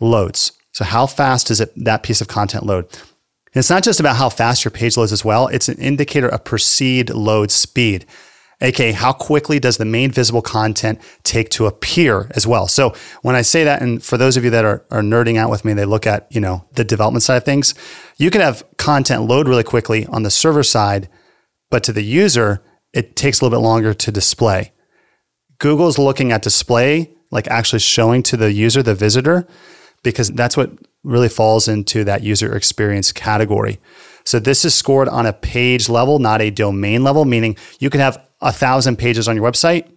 loads. 0.00 0.52
So, 0.76 0.84
how 0.84 1.06
fast 1.06 1.46
does 1.46 1.62
it, 1.62 1.72
that 1.86 2.02
piece 2.02 2.20
of 2.20 2.28
content 2.28 2.66
load? 2.66 2.84
And 2.84 3.60
it's 3.60 3.70
not 3.70 3.82
just 3.82 3.98
about 3.98 4.16
how 4.16 4.28
fast 4.28 4.62
your 4.62 4.70
page 4.70 4.98
loads 4.98 5.10
as 5.10 5.24
well, 5.24 5.48
it's 5.48 5.70
an 5.70 5.78
indicator 5.78 6.28
of 6.28 6.44
perceived 6.44 7.08
load 7.08 7.50
speed. 7.50 8.04
aka 8.60 8.92
how 8.92 9.14
quickly 9.14 9.58
does 9.58 9.78
the 9.78 9.86
main 9.86 10.10
visible 10.10 10.42
content 10.42 11.00
take 11.22 11.48
to 11.48 11.64
appear 11.64 12.30
as 12.34 12.46
well. 12.46 12.68
So 12.68 12.94
when 13.22 13.34
I 13.34 13.40
say 13.40 13.64
that, 13.64 13.80
and 13.80 14.04
for 14.04 14.18
those 14.18 14.36
of 14.36 14.44
you 14.44 14.50
that 14.50 14.66
are, 14.66 14.84
are 14.90 15.00
nerding 15.00 15.38
out 15.38 15.50
with 15.50 15.64
me, 15.64 15.72
they 15.72 15.86
look 15.86 16.06
at, 16.06 16.26
you 16.30 16.42
know, 16.42 16.66
the 16.74 16.84
development 16.84 17.22
side 17.22 17.38
of 17.38 17.44
things, 17.46 17.74
you 18.18 18.30
can 18.30 18.42
have 18.42 18.62
content 18.76 19.22
load 19.22 19.48
really 19.48 19.64
quickly 19.64 20.04
on 20.08 20.24
the 20.24 20.30
server 20.30 20.62
side, 20.62 21.08
but 21.70 21.84
to 21.84 21.92
the 21.94 22.04
user, 22.04 22.62
it 22.92 23.16
takes 23.16 23.40
a 23.40 23.44
little 23.46 23.58
bit 23.58 23.64
longer 23.64 23.94
to 23.94 24.12
display. 24.12 24.74
Google's 25.56 25.98
looking 25.98 26.32
at 26.32 26.42
display, 26.42 27.14
like 27.30 27.48
actually 27.48 27.78
showing 27.78 28.22
to 28.24 28.36
the 28.36 28.52
user, 28.52 28.82
the 28.82 28.94
visitor, 28.94 29.48
because 30.12 30.30
that's 30.30 30.56
what 30.56 30.70
really 31.02 31.28
falls 31.28 31.66
into 31.66 32.04
that 32.04 32.22
user 32.22 32.54
experience 32.54 33.12
category. 33.12 33.80
So 34.24 34.38
this 34.38 34.64
is 34.64 34.74
scored 34.74 35.08
on 35.08 35.26
a 35.26 35.32
page 35.32 35.88
level, 35.88 36.18
not 36.18 36.40
a 36.40 36.50
domain 36.50 37.02
level, 37.04 37.24
meaning 37.24 37.56
you 37.78 37.90
can 37.90 38.00
have 38.00 38.24
a 38.40 38.52
thousand 38.52 38.96
pages 38.96 39.26
on 39.28 39.36
your 39.36 39.44
website. 39.44 39.90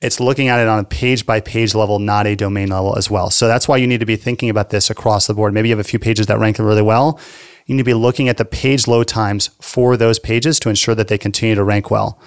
It's 0.00 0.20
looking 0.20 0.48
at 0.48 0.58
it 0.58 0.68
on 0.68 0.78
a 0.78 0.84
page 0.84 1.26
by 1.26 1.40
page 1.40 1.74
level, 1.74 1.98
not 1.98 2.26
a 2.26 2.34
domain 2.34 2.68
level 2.68 2.96
as 2.96 3.10
well. 3.10 3.30
So 3.30 3.46
that's 3.46 3.68
why 3.68 3.76
you 3.76 3.86
need 3.86 4.00
to 4.00 4.06
be 4.06 4.16
thinking 4.16 4.48
about 4.50 4.70
this 4.70 4.90
across 4.90 5.26
the 5.26 5.34
board. 5.34 5.52
Maybe 5.54 5.68
you 5.68 5.76
have 5.76 5.84
a 5.84 5.88
few 5.88 5.98
pages 5.98 6.26
that 6.26 6.38
rank 6.38 6.58
really 6.58 6.82
well. 6.82 7.20
You 7.66 7.74
need 7.74 7.82
to 7.82 7.84
be 7.84 7.94
looking 7.94 8.28
at 8.28 8.38
the 8.38 8.44
page 8.44 8.86
load 8.86 9.08
times 9.08 9.50
for 9.60 9.96
those 9.96 10.18
pages 10.18 10.58
to 10.60 10.68
ensure 10.68 10.94
that 10.94 11.08
they 11.08 11.18
continue 11.18 11.54
to 11.54 11.64
rank 11.64 11.90
well. 11.90 12.18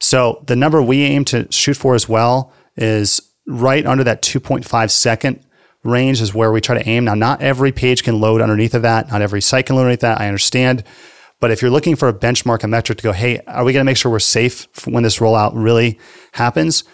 So 0.00 0.42
the 0.46 0.56
number 0.56 0.82
we 0.82 1.02
aim 1.02 1.24
to 1.26 1.50
shoot 1.50 1.76
for 1.76 1.94
as 1.94 2.08
well 2.08 2.52
is 2.76 3.20
right 3.46 3.84
under 3.86 4.04
that 4.04 4.22
2.5 4.22 4.90
second 4.90 5.43
range 5.84 6.20
is 6.20 6.34
where 6.34 6.50
we 6.50 6.60
try 6.60 6.76
to 6.76 6.88
aim. 6.88 7.04
Now, 7.04 7.14
not 7.14 7.42
every 7.42 7.72
page 7.72 8.02
can 8.02 8.20
load 8.20 8.40
underneath 8.40 8.74
of 8.74 8.82
that. 8.82 9.10
Not 9.10 9.22
every 9.22 9.40
site 9.40 9.66
can 9.66 9.76
load 9.76 9.82
underneath 9.82 10.00
that. 10.00 10.20
I 10.20 10.26
understand. 10.26 10.84
But 11.40 11.50
if 11.50 11.60
you're 11.60 11.70
looking 11.70 11.96
for 11.96 12.08
a 12.08 12.14
benchmark, 12.14 12.64
a 12.64 12.68
metric 12.68 12.98
to 12.98 13.04
go, 13.04 13.12
hey, 13.12 13.40
are 13.46 13.64
we 13.64 13.72
going 13.72 13.84
to 13.84 13.88
make 13.88 13.96
sure 13.96 14.10
we're 14.10 14.18
safe 14.18 14.66
when 14.86 15.02
this 15.02 15.18
rollout 15.18 15.52
really 15.54 15.98
happens? 16.32 16.84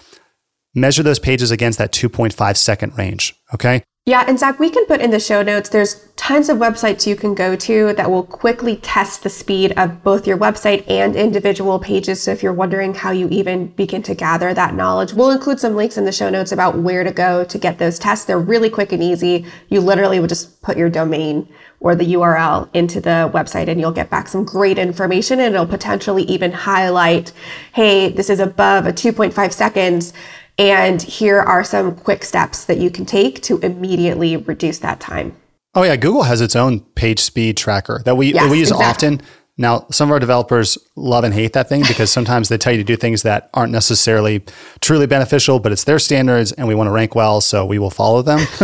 Measure 0.74 1.02
those 1.02 1.18
pages 1.18 1.50
against 1.50 1.78
that 1.78 1.92
2.5 1.92 2.56
second 2.56 2.96
range. 2.98 3.34
Okay. 3.54 3.82
Yeah, 4.06 4.24
and 4.26 4.38
Zach, 4.38 4.58
we 4.58 4.70
can 4.70 4.86
put 4.86 5.02
in 5.02 5.10
the 5.10 5.20
show 5.20 5.42
notes. 5.42 5.68
There's 5.68 6.08
tons 6.16 6.48
of 6.48 6.56
websites 6.56 7.06
you 7.06 7.14
can 7.14 7.34
go 7.34 7.54
to 7.54 7.92
that 7.92 8.10
will 8.10 8.24
quickly 8.24 8.76
test 8.76 9.22
the 9.22 9.28
speed 9.28 9.72
of 9.76 10.02
both 10.02 10.26
your 10.26 10.38
website 10.38 10.90
and 10.90 11.14
individual 11.14 11.78
pages. 11.78 12.22
So 12.22 12.32
if 12.32 12.42
you're 12.42 12.52
wondering 12.52 12.94
how 12.94 13.10
you 13.10 13.28
even 13.28 13.66
begin 13.68 14.02
to 14.04 14.14
gather 14.14 14.54
that 14.54 14.74
knowledge, 14.74 15.12
we'll 15.12 15.30
include 15.30 15.60
some 15.60 15.76
links 15.76 15.98
in 15.98 16.06
the 16.06 16.12
show 16.12 16.30
notes 16.30 16.50
about 16.50 16.78
where 16.78 17.04
to 17.04 17.12
go 17.12 17.44
to 17.44 17.58
get 17.58 17.78
those 17.78 17.98
tests. 17.98 18.24
They're 18.24 18.38
really 18.38 18.70
quick 18.70 18.92
and 18.92 19.02
easy. 19.02 19.44
You 19.68 19.80
literally 19.80 20.18
would 20.18 20.30
just 20.30 20.62
put 20.62 20.78
your 20.78 20.90
domain 20.90 21.46
or 21.80 21.94
the 21.94 22.14
URL 22.14 22.70
into 22.74 23.00
the 23.00 23.30
website 23.34 23.68
and 23.68 23.78
you'll 23.80 23.92
get 23.92 24.10
back 24.10 24.28
some 24.28 24.44
great 24.44 24.78
information 24.78 25.40
and 25.40 25.54
it'll 25.54 25.66
potentially 25.66 26.22
even 26.24 26.52
highlight, 26.52 27.32
hey, 27.74 28.08
this 28.08 28.30
is 28.30 28.40
above 28.40 28.86
a 28.86 28.92
2.5 28.92 29.52
seconds 29.52 30.14
and 30.60 31.00
here 31.00 31.40
are 31.40 31.64
some 31.64 31.96
quick 31.96 32.22
steps 32.22 32.66
that 32.66 32.76
you 32.76 32.90
can 32.90 33.06
take 33.06 33.40
to 33.42 33.58
immediately 33.60 34.36
reduce 34.36 34.78
that 34.80 35.00
time. 35.00 35.34
Oh 35.74 35.82
yeah, 35.84 35.96
Google 35.96 36.24
has 36.24 36.42
its 36.42 36.54
own 36.54 36.80
page 36.80 37.18
speed 37.18 37.56
tracker 37.56 38.02
that 38.04 38.16
we, 38.16 38.34
yes, 38.34 38.42
that 38.42 38.50
we 38.50 38.58
use 38.58 38.70
exactly. 38.70 39.08
often. 39.08 39.26
Now, 39.56 39.86
some 39.90 40.08
of 40.08 40.12
our 40.12 40.18
developers 40.18 40.76
love 40.96 41.24
and 41.24 41.32
hate 41.32 41.54
that 41.54 41.68
thing 41.68 41.82
because 41.88 42.10
sometimes 42.18 42.50
they 42.50 42.58
tell 42.58 42.72
you 42.72 42.78
to 42.78 42.84
do 42.84 42.96
things 42.96 43.22
that 43.22 43.48
aren't 43.54 43.72
necessarily 43.72 44.44
truly 44.80 45.06
beneficial, 45.06 45.60
but 45.60 45.72
it's 45.72 45.84
their 45.84 45.98
standards 45.98 46.52
and 46.52 46.68
we 46.68 46.74
want 46.74 46.88
to 46.88 46.92
rank 46.92 47.14
well, 47.14 47.40
so 47.40 47.64
we 47.64 47.78
will 47.78 47.90
follow 47.90 48.20
them. 48.20 48.40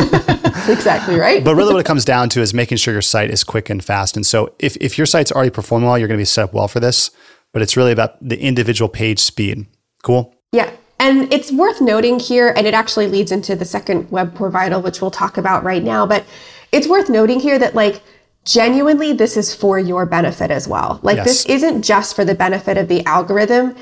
exactly 0.68 1.16
right. 1.18 1.42
but 1.44 1.54
really, 1.54 1.72
what 1.72 1.80
it 1.80 1.86
comes 1.86 2.04
down 2.04 2.28
to 2.30 2.42
is 2.42 2.52
making 2.52 2.76
sure 2.76 2.92
your 2.92 3.02
site 3.02 3.30
is 3.30 3.42
quick 3.42 3.70
and 3.70 3.82
fast. 3.82 4.16
And 4.16 4.26
so, 4.26 4.54
if, 4.58 4.76
if 4.82 4.98
your 4.98 5.06
site's 5.06 5.32
already 5.32 5.50
performing 5.50 5.88
well, 5.88 5.98
you're 5.98 6.08
going 6.08 6.18
to 6.18 6.20
be 6.20 6.26
set 6.26 6.44
up 6.44 6.52
well 6.52 6.68
for 6.68 6.80
this, 6.80 7.10
but 7.54 7.62
it's 7.62 7.74
really 7.74 7.92
about 7.92 8.16
the 8.20 8.38
individual 8.38 8.90
page 8.90 9.20
speed. 9.20 9.66
Cool? 10.02 10.34
Yeah. 10.52 10.70
And 10.98 11.32
it's 11.32 11.52
worth 11.52 11.80
noting 11.80 12.18
here, 12.18 12.54
and 12.56 12.66
it 12.66 12.74
actually 12.74 13.06
leads 13.06 13.30
into 13.30 13.54
the 13.54 13.64
second 13.64 14.10
web 14.10 14.34
core 14.34 14.50
vital, 14.50 14.80
which 14.80 15.00
we'll 15.00 15.10
talk 15.10 15.36
about 15.36 15.62
right 15.62 15.82
now, 15.82 16.06
but 16.06 16.24
it's 16.72 16.88
worth 16.88 17.08
noting 17.08 17.40
here 17.40 17.58
that 17.58 17.74
like 17.74 18.02
genuinely 18.44 19.12
this 19.12 19.36
is 19.36 19.54
for 19.54 19.78
your 19.78 20.06
benefit 20.06 20.50
as 20.50 20.66
well. 20.66 21.00
Like 21.02 21.16
yes. 21.16 21.26
this 21.26 21.46
isn't 21.46 21.82
just 21.82 22.16
for 22.16 22.24
the 22.24 22.34
benefit 22.34 22.78
of 22.78 22.88
the 22.88 23.04
algorithm. 23.04 23.76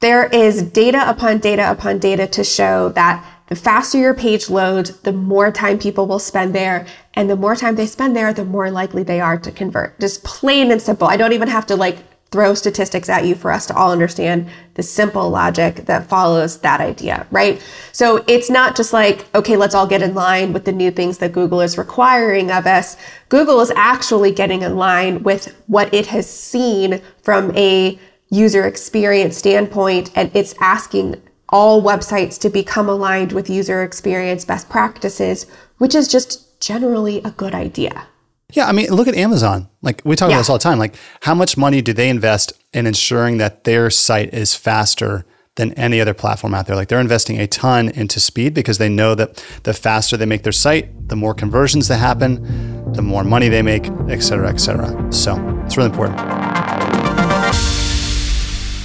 There 0.00 0.26
is 0.26 0.62
data 0.62 1.08
upon 1.08 1.38
data 1.38 1.70
upon 1.70 1.98
data 1.98 2.26
to 2.26 2.44
show 2.44 2.90
that 2.90 3.24
the 3.48 3.54
faster 3.54 3.98
your 3.98 4.14
page 4.14 4.50
loads, 4.50 4.98
the 5.00 5.12
more 5.12 5.52
time 5.52 5.78
people 5.78 6.06
will 6.06 6.18
spend 6.18 6.54
there. 6.54 6.86
And 7.14 7.30
the 7.30 7.36
more 7.36 7.54
time 7.54 7.76
they 7.76 7.86
spend 7.86 8.16
there, 8.16 8.32
the 8.32 8.44
more 8.44 8.70
likely 8.70 9.04
they 9.04 9.20
are 9.20 9.38
to 9.38 9.52
convert. 9.52 10.00
Just 10.00 10.24
plain 10.24 10.72
and 10.72 10.82
simple. 10.82 11.06
I 11.06 11.16
don't 11.16 11.32
even 11.32 11.48
have 11.48 11.66
to 11.66 11.76
like 11.76 11.98
throw 12.36 12.52
statistics 12.52 13.08
at 13.08 13.24
you 13.24 13.34
for 13.34 13.50
us 13.50 13.64
to 13.64 13.74
all 13.74 13.90
understand 13.90 14.46
the 14.74 14.82
simple 14.82 15.30
logic 15.30 15.76
that 15.86 16.06
follows 16.06 16.58
that 16.58 16.82
idea, 16.82 17.26
right? 17.30 17.62
So 17.92 18.22
it's 18.28 18.50
not 18.50 18.76
just 18.76 18.92
like, 18.92 19.24
okay, 19.34 19.56
let's 19.56 19.74
all 19.74 19.86
get 19.86 20.02
in 20.02 20.12
line 20.12 20.52
with 20.52 20.66
the 20.66 20.72
new 20.72 20.90
things 20.90 21.16
that 21.16 21.32
Google 21.32 21.62
is 21.62 21.78
requiring 21.78 22.50
of 22.50 22.66
us. 22.66 22.98
Google 23.30 23.62
is 23.62 23.70
actually 23.74 24.32
getting 24.32 24.60
in 24.60 24.76
line 24.76 25.22
with 25.22 25.56
what 25.66 25.94
it 25.94 26.08
has 26.08 26.28
seen 26.28 27.00
from 27.22 27.56
a 27.56 27.98
user 28.28 28.66
experience 28.66 29.38
standpoint, 29.38 30.10
and 30.14 30.30
it's 30.34 30.54
asking 30.60 31.22
all 31.48 31.80
websites 31.80 32.38
to 32.40 32.50
become 32.50 32.90
aligned 32.90 33.32
with 33.32 33.48
user 33.48 33.82
experience 33.82 34.44
best 34.44 34.68
practices, 34.68 35.46
which 35.78 35.94
is 35.94 36.06
just 36.06 36.60
generally 36.60 37.22
a 37.22 37.30
good 37.30 37.54
idea. 37.54 38.06
Yeah, 38.52 38.66
I 38.66 38.72
mean, 38.72 38.88
look 38.90 39.08
at 39.08 39.16
Amazon. 39.16 39.68
Like 39.82 40.02
we 40.04 40.14
talk 40.16 40.28
yeah. 40.28 40.36
about 40.36 40.40
this 40.40 40.50
all 40.50 40.58
the 40.58 40.62
time. 40.62 40.78
Like, 40.78 40.94
how 41.22 41.34
much 41.34 41.56
money 41.56 41.82
do 41.82 41.92
they 41.92 42.08
invest 42.08 42.52
in 42.72 42.86
ensuring 42.86 43.38
that 43.38 43.64
their 43.64 43.90
site 43.90 44.32
is 44.32 44.54
faster 44.54 45.24
than 45.56 45.72
any 45.72 46.00
other 46.00 46.14
platform 46.14 46.54
out 46.54 46.66
there? 46.66 46.76
Like, 46.76 46.88
they're 46.88 47.00
investing 47.00 47.40
a 47.40 47.46
ton 47.46 47.88
into 47.88 48.20
speed 48.20 48.54
because 48.54 48.78
they 48.78 48.88
know 48.88 49.14
that 49.14 49.44
the 49.64 49.72
faster 49.72 50.16
they 50.16 50.26
make 50.26 50.42
their 50.42 50.52
site, 50.52 51.08
the 51.08 51.16
more 51.16 51.34
conversions 51.34 51.88
that 51.88 51.96
happen, 51.96 52.92
the 52.92 53.02
more 53.02 53.24
money 53.24 53.48
they 53.48 53.62
make, 53.62 53.88
et 54.08 54.20
cetera, 54.20 54.48
et 54.48 54.58
cetera. 54.58 55.12
So 55.12 55.34
it's 55.64 55.76
really 55.76 55.90
important. 55.90 56.18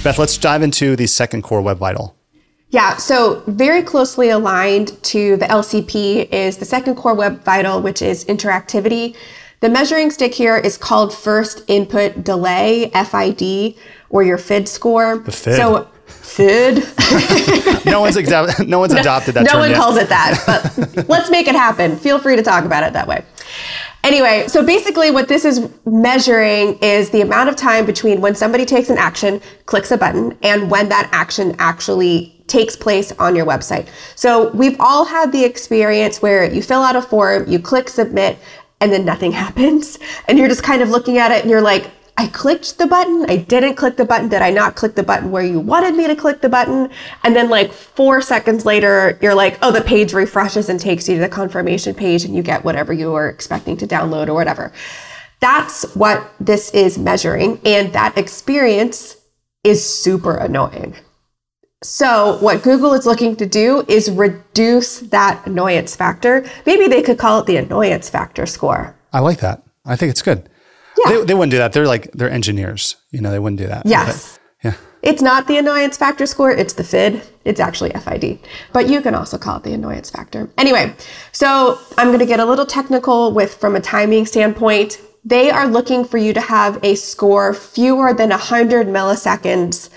Beth, 0.02 0.18
let's 0.18 0.36
dive 0.36 0.62
into 0.62 0.96
the 0.96 1.06
second 1.06 1.42
core 1.42 1.62
web 1.62 1.78
vital. 1.78 2.16
Yeah, 2.70 2.96
so 2.96 3.44
very 3.46 3.82
closely 3.82 4.30
aligned 4.30 5.00
to 5.04 5.36
the 5.36 5.44
LCP 5.44 6.32
is 6.32 6.56
the 6.56 6.64
second 6.64 6.96
core 6.96 7.14
web 7.14 7.44
vital, 7.44 7.82
which 7.82 8.00
is 8.00 8.24
interactivity. 8.24 9.14
The 9.62 9.68
measuring 9.68 10.10
stick 10.10 10.34
here 10.34 10.56
is 10.56 10.76
called 10.76 11.14
first 11.14 11.62
input 11.68 12.24
delay, 12.24 12.90
FID, 12.90 13.76
or 14.10 14.24
your 14.24 14.36
FID 14.36 14.68
score. 14.68 15.18
The 15.18 15.30
FID. 15.30 15.54
So 15.54 15.88
FID. 16.06 16.74
no 17.86 18.00
one's 18.00 18.16
exa- 18.16 18.66
no 18.66 18.80
one's 18.80 18.92
adopted 19.02 19.34
that. 19.34 19.44
No, 19.44 19.52
no 19.52 19.58
one 19.60 19.70
yet. 19.70 19.78
calls 19.78 19.96
it 19.98 20.08
that, 20.08 20.42
but 20.44 21.08
let's 21.08 21.30
make 21.30 21.46
it 21.46 21.54
happen. 21.54 21.94
Feel 21.94 22.18
free 22.18 22.34
to 22.34 22.42
talk 22.42 22.64
about 22.64 22.82
it 22.82 22.92
that 22.94 23.06
way. 23.06 23.24
Anyway, 24.02 24.48
so 24.48 24.66
basically 24.66 25.12
what 25.12 25.28
this 25.28 25.44
is 25.44 25.70
measuring 25.86 26.76
is 26.80 27.10
the 27.10 27.20
amount 27.20 27.48
of 27.48 27.54
time 27.54 27.86
between 27.86 28.20
when 28.20 28.34
somebody 28.34 28.64
takes 28.64 28.90
an 28.90 28.98
action, 28.98 29.40
clicks 29.66 29.92
a 29.92 29.96
button, 29.96 30.36
and 30.42 30.72
when 30.72 30.88
that 30.88 31.08
action 31.12 31.54
actually 31.60 32.36
takes 32.48 32.74
place 32.74 33.12
on 33.12 33.36
your 33.36 33.46
website. 33.46 33.88
So 34.16 34.50
we've 34.50 34.76
all 34.80 35.04
had 35.04 35.30
the 35.30 35.44
experience 35.44 36.20
where 36.20 36.52
you 36.52 36.62
fill 36.62 36.82
out 36.82 36.96
a 36.96 37.02
form, 37.02 37.48
you 37.48 37.60
click 37.60 37.88
submit, 37.88 38.38
and 38.82 38.92
then 38.92 39.04
nothing 39.04 39.32
happens. 39.44 39.98
And 40.28 40.38
you're 40.38 40.48
just 40.48 40.62
kind 40.62 40.82
of 40.82 40.90
looking 40.90 41.16
at 41.16 41.30
it 41.30 41.42
and 41.42 41.50
you're 41.50 41.62
like, 41.62 41.90
I 42.18 42.26
clicked 42.26 42.76
the 42.76 42.86
button. 42.86 43.24
I 43.30 43.36
didn't 43.36 43.76
click 43.76 43.96
the 43.96 44.04
button. 44.04 44.28
Did 44.28 44.42
I 44.42 44.50
not 44.50 44.76
click 44.76 44.94
the 44.94 45.02
button 45.02 45.30
where 45.30 45.42
you 45.42 45.58
wanted 45.58 45.94
me 45.94 46.06
to 46.06 46.14
click 46.14 46.42
the 46.42 46.48
button? 46.48 46.90
And 47.24 47.34
then 47.34 47.48
like 47.48 47.72
four 47.72 48.20
seconds 48.20 48.66
later, 48.66 49.18
you're 49.22 49.34
like, 49.34 49.58
oh, 49.62 49.72
the 49.72 49.80
page 49.80 50.12
refreshes 50.12 50.68
and 50.68 50.78
takes 50.78 51.08
you 51.08 51.14
to 51.14 51.20
the 51.22 51.28
confirmation 51.28 51.94
page 51.94 52.24
and 52.24 52.36
you 52.36 52.42
get 52.42 52.64
whatever 52.64 52.92
you 52.92 53.12
were 53.12 53.30
expecting 53.30 53.78
to 53.78 53.86
download 53.86 54.28
or 54.28 54.34
whatever. 54.34 54.72
That's 55.40 55.96
what 55.96 56.30
this 56.38 56.70
is 56.74 56.98
measuring. 56.98 57.60
And 57.64 57.92
that 57.94 58.18
experience 58.18 59.16
is 59.64 59.82
super 59.82 60.36
annoying. 60.36 60.94
So 61.82 62.38
what 62.38 62.62
Google 62.62 62.94
is 62.94 63.06
looking 63.06 63.34
to 63.36 63.46
do 63.46 63.84
is 63.88 64.10
reduce 64.10 65.00
that 65.00 65.44
annoyance 65.46 65.96
factor. 65.96 66.48
Maybe 66.64 66.86
they 66.86 67.02
could 67.02 67.18
call 67.18 67.40
it 67.40 67.46
the 67.46 67.56
annoyance 67.56 68.08
factor 68.08 68.46
score. 68.46 68.96
I 69.12 69.18
like 69.20 69.40
that. 69.40 69.62
I 69.84 69.96
think 69.96 70.10
it's 70.10 70.22
good. 70.22 70.48
Yeah. 71.04 71.12
They, 71.18 71.24
they 71.26 71.34
wouldn't 71.34 71.50
do 71.50 71.58
that. 71.58 71.72
They're 71.72 71.86
like, 71.86 72.12
they're 72.12 72.30
engineers. 72.30 72.96
You 73.10 73.20
know, 73.20 73.30
they 73.30 73.38
wouldn't 73.38 73.58
do 73.58 73.66
that. 73.66 73.84
Yes. 73.84 74.38
But, 74.62 74.68
yeah. 74.68 74.76
It's 75.02 75.20
not 75.20 75.48
the 75.48 75.56
annoyance 75.56 75.96
factor 75.96 76.26
score, 76.26 76.52
it's 76.52 76.74
the 76.74 76.84
FID. 76.84 77.22
It's 77.44 77.58
actually 77.58 77.90
FID. 77.90 78.38
But 78.72 78.88
you 78.88 79.02
can 79.02 79.16
also 79.16 79.36
call 79.36 79.56
it 79.56 79.64
the 79.64 79.72
annoyance 79.72 80.10
factor. 80.10 80.48
Anyway, 80.56 80.94
so 81.32 81.80
I'm 81.98 82.08
going 82.08 82.20
to 82.20 82.26
get 82.26 82.38
a 82.38 82.44
little 82.44 82.66
technical 82.66 83.32
with 83.32 83.54
from 83.54 83.74
a 83.74 83.80
timing 83.80 84.26
standpoint. 84.26 85.00
They 85.24 85.50
are 85.50 85.66
looking 85.66 86.04
for 86.04 86.18
you 86.18 86.32
to 86.32 86.40
have 86.40 86.78
a 86.84 86.94
score 86.94 87.52
fewer 87.52 88.14
than 88.14 88.30
100 88.30 88.86
milliseconds 88.86 89.90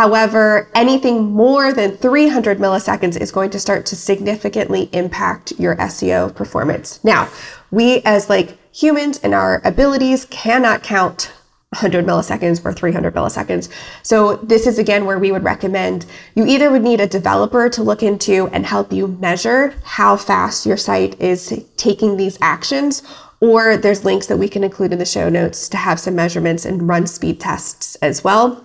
However, 0.00 0.70
anything 0.74 1.30
more 1.30 1.74
than 1.74 1.94
300 1.94 2.56
milliseconds 2.56 3.20
is 3.20 3.30
going 3.30 3.50
to 3.50 3.60
start 3.60 3.84
to 3.84 3.96
significantly 3.96 4.88
impact 4.94 5.52
your 5.58 5.76
SEO 5.76 6.34
performance. 6.34 7.04
Now, 7.04 7.28
we 7.70 8.00
as 8.06 8.30
like 8.30 8.56
humans 8.74 9.20
and 9.22 9.34
our 9.34 9.60
abilities 9.62 10.24
cannot 10.30 10.82
count 10.82 11.34
100 11.74 12.06
milliseconds 12.06 12.64
or 12.64 12.72
300 12.72 13.12
milliseconds. 13.12 13.68
So 14.02 14.36
this 14.36 14.66
is 14.66 14.78
again 14.78 15.04
where 15.04 15.18
we 15.18 15.32
would 15.32 15.44
recommend 15.44 16.06
you 16.34 16.46
either 16.46 16.70
would 16.70 16.82
need 16.82 17.02
a 17.02 17.06
developer 17.06 17.68
to 17.68 17.82
look 17.82 18.02
into 18.02 18.48
and 18.54 18.64
help 18.64 18.94
you 18.94 19.06
measure 19.06 19.74
how 19.84 20.16
fast 20.16 20.64
your 20.64 20.78
site 20.78 21.20
is 21.20 21.62
taking 21.76 22.16
these 22.16 22.38
actions 22.40 23.02
or 23.40 23.76
there's 23.76 24.04
links 24.04 24.26
that 24.28 24.38
we 24.38 24.48
can 24.48 24.64
include 24.64 24.92
in 24.92 24.98
the 24.98 25.04
show 25.04 25.28
notes 25.28 25.68
to 25.68 25.76
have 25.76 26.00
some 26.00 26.14
measurements 26.14 26.64
and 26.64 26.88
run 26.88 27.06
speed 27.06 27.40
tests 27.40 27.96
as 27.96 28.24
well. 28.24 28.64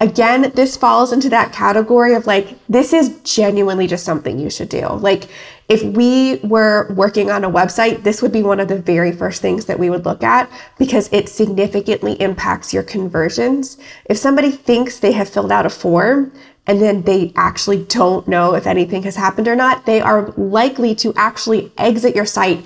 Again, 0.00 0.52
this 0.54 0.76
falls 0.76 1.12
into 1.12 1.28
that 1.30 1.52
category 1.52 2.14
of 2.14 2.26
like, 2.26 2.58
this 2.68 2.92
is 2.92 3.20
genuinely 3.22 3.86
just 3.86 4.04
something 4.04 4.38
you 4.38 4.50
should 4.50 4.68
do. 4.68 4.86
Like, 4.88 5.28
if 5.68 5.82
we 5.82 6.40
were 6.42 6.92
working 6.92 7.30
on 7.30 7.44
a 7.44 7.50
website, 7.50 8.02
this 8.02 8.20
would 8.20 8.32
be 8.32 8.42
one 8.42 8.60
of 8.60 8.68
the 8.68 8.78
very 8.78 9.12
first 9.12 9.40
things 9.40 9.64
that 9.64 9.78
we 9.78 9.88
would 9.88 10.04
look 10.04 10.22
at 10.22 10.50
because 10.78 11.08
it 11.12 11.28
significantly 11.28 12.20
impacts 12.20 12.74
your 12.74 12.82
conversions. 12.82 13.78
If 14.06 14.18
somebody 14.18 14.50
thinks 14.50 14.98
they 14.98 15.12
have 15.12 15.28
filled 15.28 15.52
out 15.52 15.64
a 15.64 15.70
form, 15.70 16.32
and 16.66 16.80
then 16.80 17.02
they 17.02 17.32
actually 17.36 17.84
don't 17.84 18.26
know 18.26 18.54
if 18.54 18.66
anything 18.66 19.02
has 19.02 19.16
happened 19.16 19.48
or 19.48 19.56
not, 19.56 19.86
they 19.86 20.00
are 20.00 20.32
likely 20.36 20.94
to 20.96 21.12
actually 21.14 21.72
exit 21.76 22.16
your 22.16 22.26
site 22.26 22.64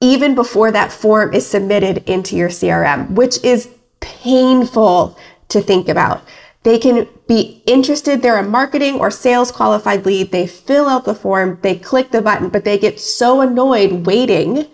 even 0.00 0.34
before 0.34 0.70
that 0.70 0.92
form 0.92 1.32
is 1.32 1.46
submitted 1.46 1.98
into 2.08 2.36
your 2.36 2.48
CRM, 2.48 3.10
which 3.10 3.42
is 3.42 3.70
painful 4.00 5.18
to 5.48 5.60
think 5.60 5.88
about. 5.88 6.22
They 6.66 6.80
can 6.80 7.06
be 7.28 7.62
interested, 7.64 8.22
they're 8.22 8.38
a 8.38 8.42
marketing 8.42 8.96
or 8.96 9.08
sales 9.08 9.52
qualified 9.52 10.04
lead, 10.04 10.32
they 10.32 10.48
fill 10.48 10.88
out 10.88 11.04
the 11.04 11.14
form, 11.14 11.60
they 11.62 11.78
click 11.78 12.10
the 12.10 12.20
button, 12.20 12.48
but 12.48 12.64
they 12.64 12.76
get 12.76 12.98
so 12.98 13.40
annoyed 13.40 14.04
waiting 14.04 14.66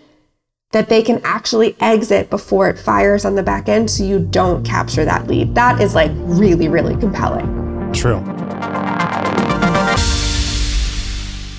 that 0.71 0.89
they 0.89 1.03
can 1.03 1.21
actually 1.23 1.75
exit 1.79 2.31
before 2.31 2.67
it 2.67 2.79
fires 2.79 3.25
on 3.25 3.35
the 3.35 3.43
back 3.43 3.69
end 3.69 3.91
so 3.91 4.03
you 4.03 4.17
don't 4.17 4.65
capture 4.65 5.05
that 5.05 5.27
lead. 5.27 5.53
That 5.53 5.79
is 5.79 5.93
like 5.93 6.09
really, 6.15 6.67
really 6.67 6.95
compelling. 6.95 7.45
True. 7.93 8.21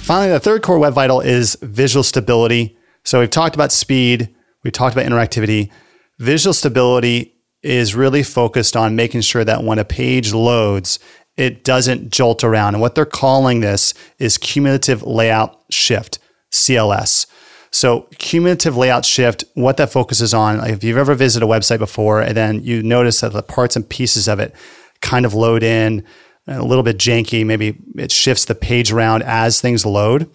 Finally, 0.02 0.32
the 0.32 0.40
third 0.42 0.62
core 0.62 0.80
web 0.80 0.94
vital 0.94 1.20
is 1.20 1.56
visual 1.62 2.02
stability. 2.02 2.76
So 3.04 3.20
we've 3.20 3.30
talked 3.30 3.54
about 3.54 3.70
speed, 3.70 4.34
we've 4.64 4.72
talked 4.72 4.96
about 4.96 5.06
interactivity. 5.06 5.70
Visual 6.18 6.52
stability 6.52 7.33
is 7.64 7.94
really 7.94 8.22
focused 8.22 8.76
on 8.76 8.94
making 8.94 9.22
sure 9.22 9.44
that 9.44 9.64
when 9.64 9.78
a 9.78 9.84
page 9.84 10.32
loads, 10.32 10.98
it 11.36 11.64
doesn't 11.64 12.10
jolt 12.10 12.44
around. 12.44 12.74
And 12.74 12.80
what 12.80 12.94
they're 12.94 13.06
calling 13.06 13.60
this 13.60 13.94
is 14.18 14.38
cumulative 14.38 15.02
layout 15.02 15.58
shift, 15.70 16.18
CLS. 16.52 17.26
So 17.70 18.02
cumulative 18.18 18.76
layout 18.76 19.04
shift, 19.04 19.44
what 19.54 19.78
that 19.78 19.90
focuses 19.90 20.32
on, 20.32 20.58
like 20.58 20.74
if 20.74 20.84
you've 20.84 20.98
ever 20.98 21.14
visited 21.14 21.44
a 21.44 21.48
website 21.48 21.78
before 21.78 22.20
and 22.20 22.36
then 22.36 22.62
you 22.62 22.82
notice 22.82 23.20
that 23.22 23.32
the 23.32 23.42
parts 23.42 23.74
and 23.74 23.88
pieces 23.88 24.28
of 24.28 24.38
it 24.38 24.54
kind 25.00 25.26
of 25.26 25.34
load 25.34 25.62
in 25.62 26.04
a 26.46 26.62
little 26.62 26.84
bit 26.84 26.98
janky, 26.98 27.44
maybe 27.44 27.78
it 27.96 28.12
shifts 28.12 28.44
the 28.44 28.54
page 28.54 28.92
around 28.92 29.22
as 29.24 29.60
things 29.60 29.84
load. 29.84 30.30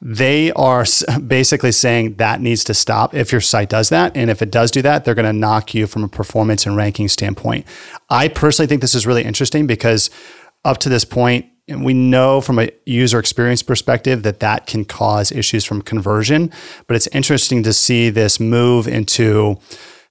They 0.00 0.52
are 0.52 0.84
basically 1.26 1.72
saying 1.72 2.14
that 2.14 2.40
needs 2.40 2.62
to 2.64 2.74
stop 2.74 3.14
if 3.14 3.32
your 3.32 3.40
site 3.40 3.68
does 3.68 3.88
that. 3.88 4.16
And 4.16 4.30
if 4.30 4.42
it 4.42 4.50
does 4.50 4.70
do 4.70 4.80
that, 4.82 5.04
they're 5.04 5.14
going 5.14 5.26
to 5.26 5.32
knock 5.32 5.74
you 5.74 5.86
from 5.86 6.04
a 6.04 6.08
performance 6.08 6.66
and 6.66 6.76
ranking 6.76 7.08
standpoint. 7.08 7.66
I 8.08 8.28
personally 8.28 8.68
think 8.68 8.80
this 8.80 8.94
is 8.94 9.06
really 9.06 9.24
interesting 9.24 9.66
because 9.66 10.10
up 10.64 10.78
to 10.78 10.88
this 10.88 11.04
point, 11.04 11.46
we 11.68 11.92
know 11.94 12.40
from 12.40 12.58
a 12.58 12.70
user 12.86 13.18
experience 13.18 13.62
perspective 13.62 14.22
that 14.22 14.40
that 14.40 14.66
can 14.66 14.84
cause 14.84 15.30
issues 15.32 15.64
from 15.64 15.82
conversion, 15.82 16.50
but 16.86 16.96
it's 16.96 17.08
interesting 17.08 17.62
to 17.64 17.72
see 17.72 18.08
this 18.08 18.40
move 18.40 18.88
into 18.88 19.58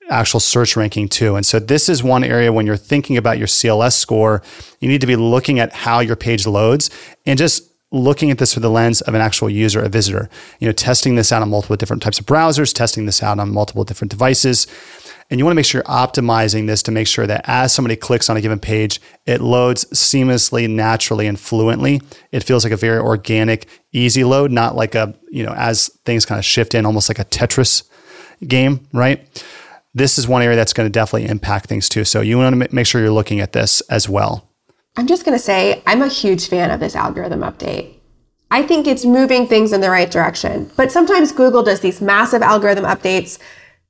actual 0.10 0.40
search 0.40 0.78
ranking 0.78 1.08
too. 1.10 1.36
And 1.36 1.46
so 1.46 1.60
this 1.60 1.90
is 1.90 2.04
one 2.04 2.24
area 2.24 2.54
when 2.54 2.66
you're 2.66 2.78
thinking 2.78 3.18
about 3.18 3.38
your 3.38 3.48
CLS 3.48 3.94
score, 3.94 4.42
you 4.80 4.88
need 4.88 5.02
to 5.02 5.08
be 5.08 5.16
looking 5.16 5.60
at 5.60 5.74
how 5.74 6.00
your 6.00 6.16
page 6.16 6.46
loads 6.46 6.90
and 7.26 7.38
just 7.38 7.67
looking 7.92 8.32
at 8.32 8.38
this 8.38 8.54
through 8.54 8.62
the 8.62 8.70
lens 8.70 9.02
of 9.02 9.14
an 9.14 9.22
actual 9.22 9.50
user, 9.50 9.82
a 9.82 9.90
visitor. 9.90 10.30
You 10.60 10.68
know, 10.68 10.74
testing 10.74 11.16
this 11.16 11.32
out 11.32 11.42
on 11.42 11.50
multiple 11.50 11.76
different 11.76 12.04
types 12.04 12.20
of 12.20 12.26
browsers, 12.26 12.74
testing 12.74 13.06
this 13.06 13.24
out 13.24 13.40
on 13.40 13.52
multiple 13.52 13.84
different 13.84 14.12
devices. 14.12 14.68
And 15.30 15.40
you 15.40 15.46
want 15.46 15.54
to 15.54 15.56
make 15.58 15.66
sure 15.66 15.80
you're 15.80 15.94
optimizing 15.94 16.68
this 16.68 16.82
to 16.84 16.92
make 16.92 17.08
sure 17.08 17.28
that 17.28 17.42
as 17.46 17.74
somebody 17.74 17.98
clicks 17.98 18.30
on 18.30 18.38
a 18.38 18.42
given 18.42 18.60
page, 18.60 19.02
it 19.26 19.42
loads 19.42 19.84
seamlessly, 19.86 20.70
naturally, 20.70 21.28
and 21.28 21.38
fluently. 21.38 22.02
It 22.32 22.44
feels 22.44 22.64
like 22.64 22.72
a 22.72 22.78
very 22.78 23.00
organic, 23.00 23.68
easy 23.92 24.24
load, 24.24 24.52
not 24.52 24.76
like 24.76 24.96
a, 24.96 25.14
you 25.30 25.44
know, 25.44 25.54
as 25.54 25.90
things 26.06 26.26
kind 26.26 26.40
of 26.40 26.46
shift 26.46 26.74
in, 26.74 26.86
almost 26.86 27.10
like 27.10 27.20
a 27.20 27.26
Tetris 27.26 27.84
game, 28.48 28.88
right? 28.94 29.46
This 29.94 30.18
is 30.18 30.28
one 30.28 30.42
area 30.42 30.56
that's 30.56 30.74
going 30.74 30.88
to 30.88 30.92
definitely 30.92 31.28
impact 31.28 31.68
things 31.68 31.90
too. 31.90 32.06
So 32.06 32.22
you 32.22 32.38
want 32.38 32.62
to 32.62 32.74
make 32.74 32.86
sure 32.86 33.02
you're 33.02 33.12
looking 33.12 33.42
at 33.42 33.52
this 33.52 33.82
as 33.82 34.08
well. 34.08 34.47
I'm 34.98 35.06
just 35.06 35.24
going 35.24 35.38
to 35.38 35.44
say, 35.44 35.84
I'm 35.86 36.02
a 36.02 36.08
huge 36.08 36.48
fan 36.50 36.72
of 36.72 36.80
this 36.80 36.96
algorithm 36.96 37.42
update. 37.42 37.94
I 38.50 38.64
think 38.64 38.88
it's 38.88 39.06
moving 39.06 39.46
things 39.46 39.72
in 39.72 39.82
the 39.82 39.92
right 39.92 40.10
direction. 40.10 40.72
But 40.76 40.92
sometimes 40.92 41.32
Google 41.32 41.62
does 41.62 41.82
these 41.82 42.02
massive 42.02 42.42
algorithm 42.42 42.84
updates 42.84 43.38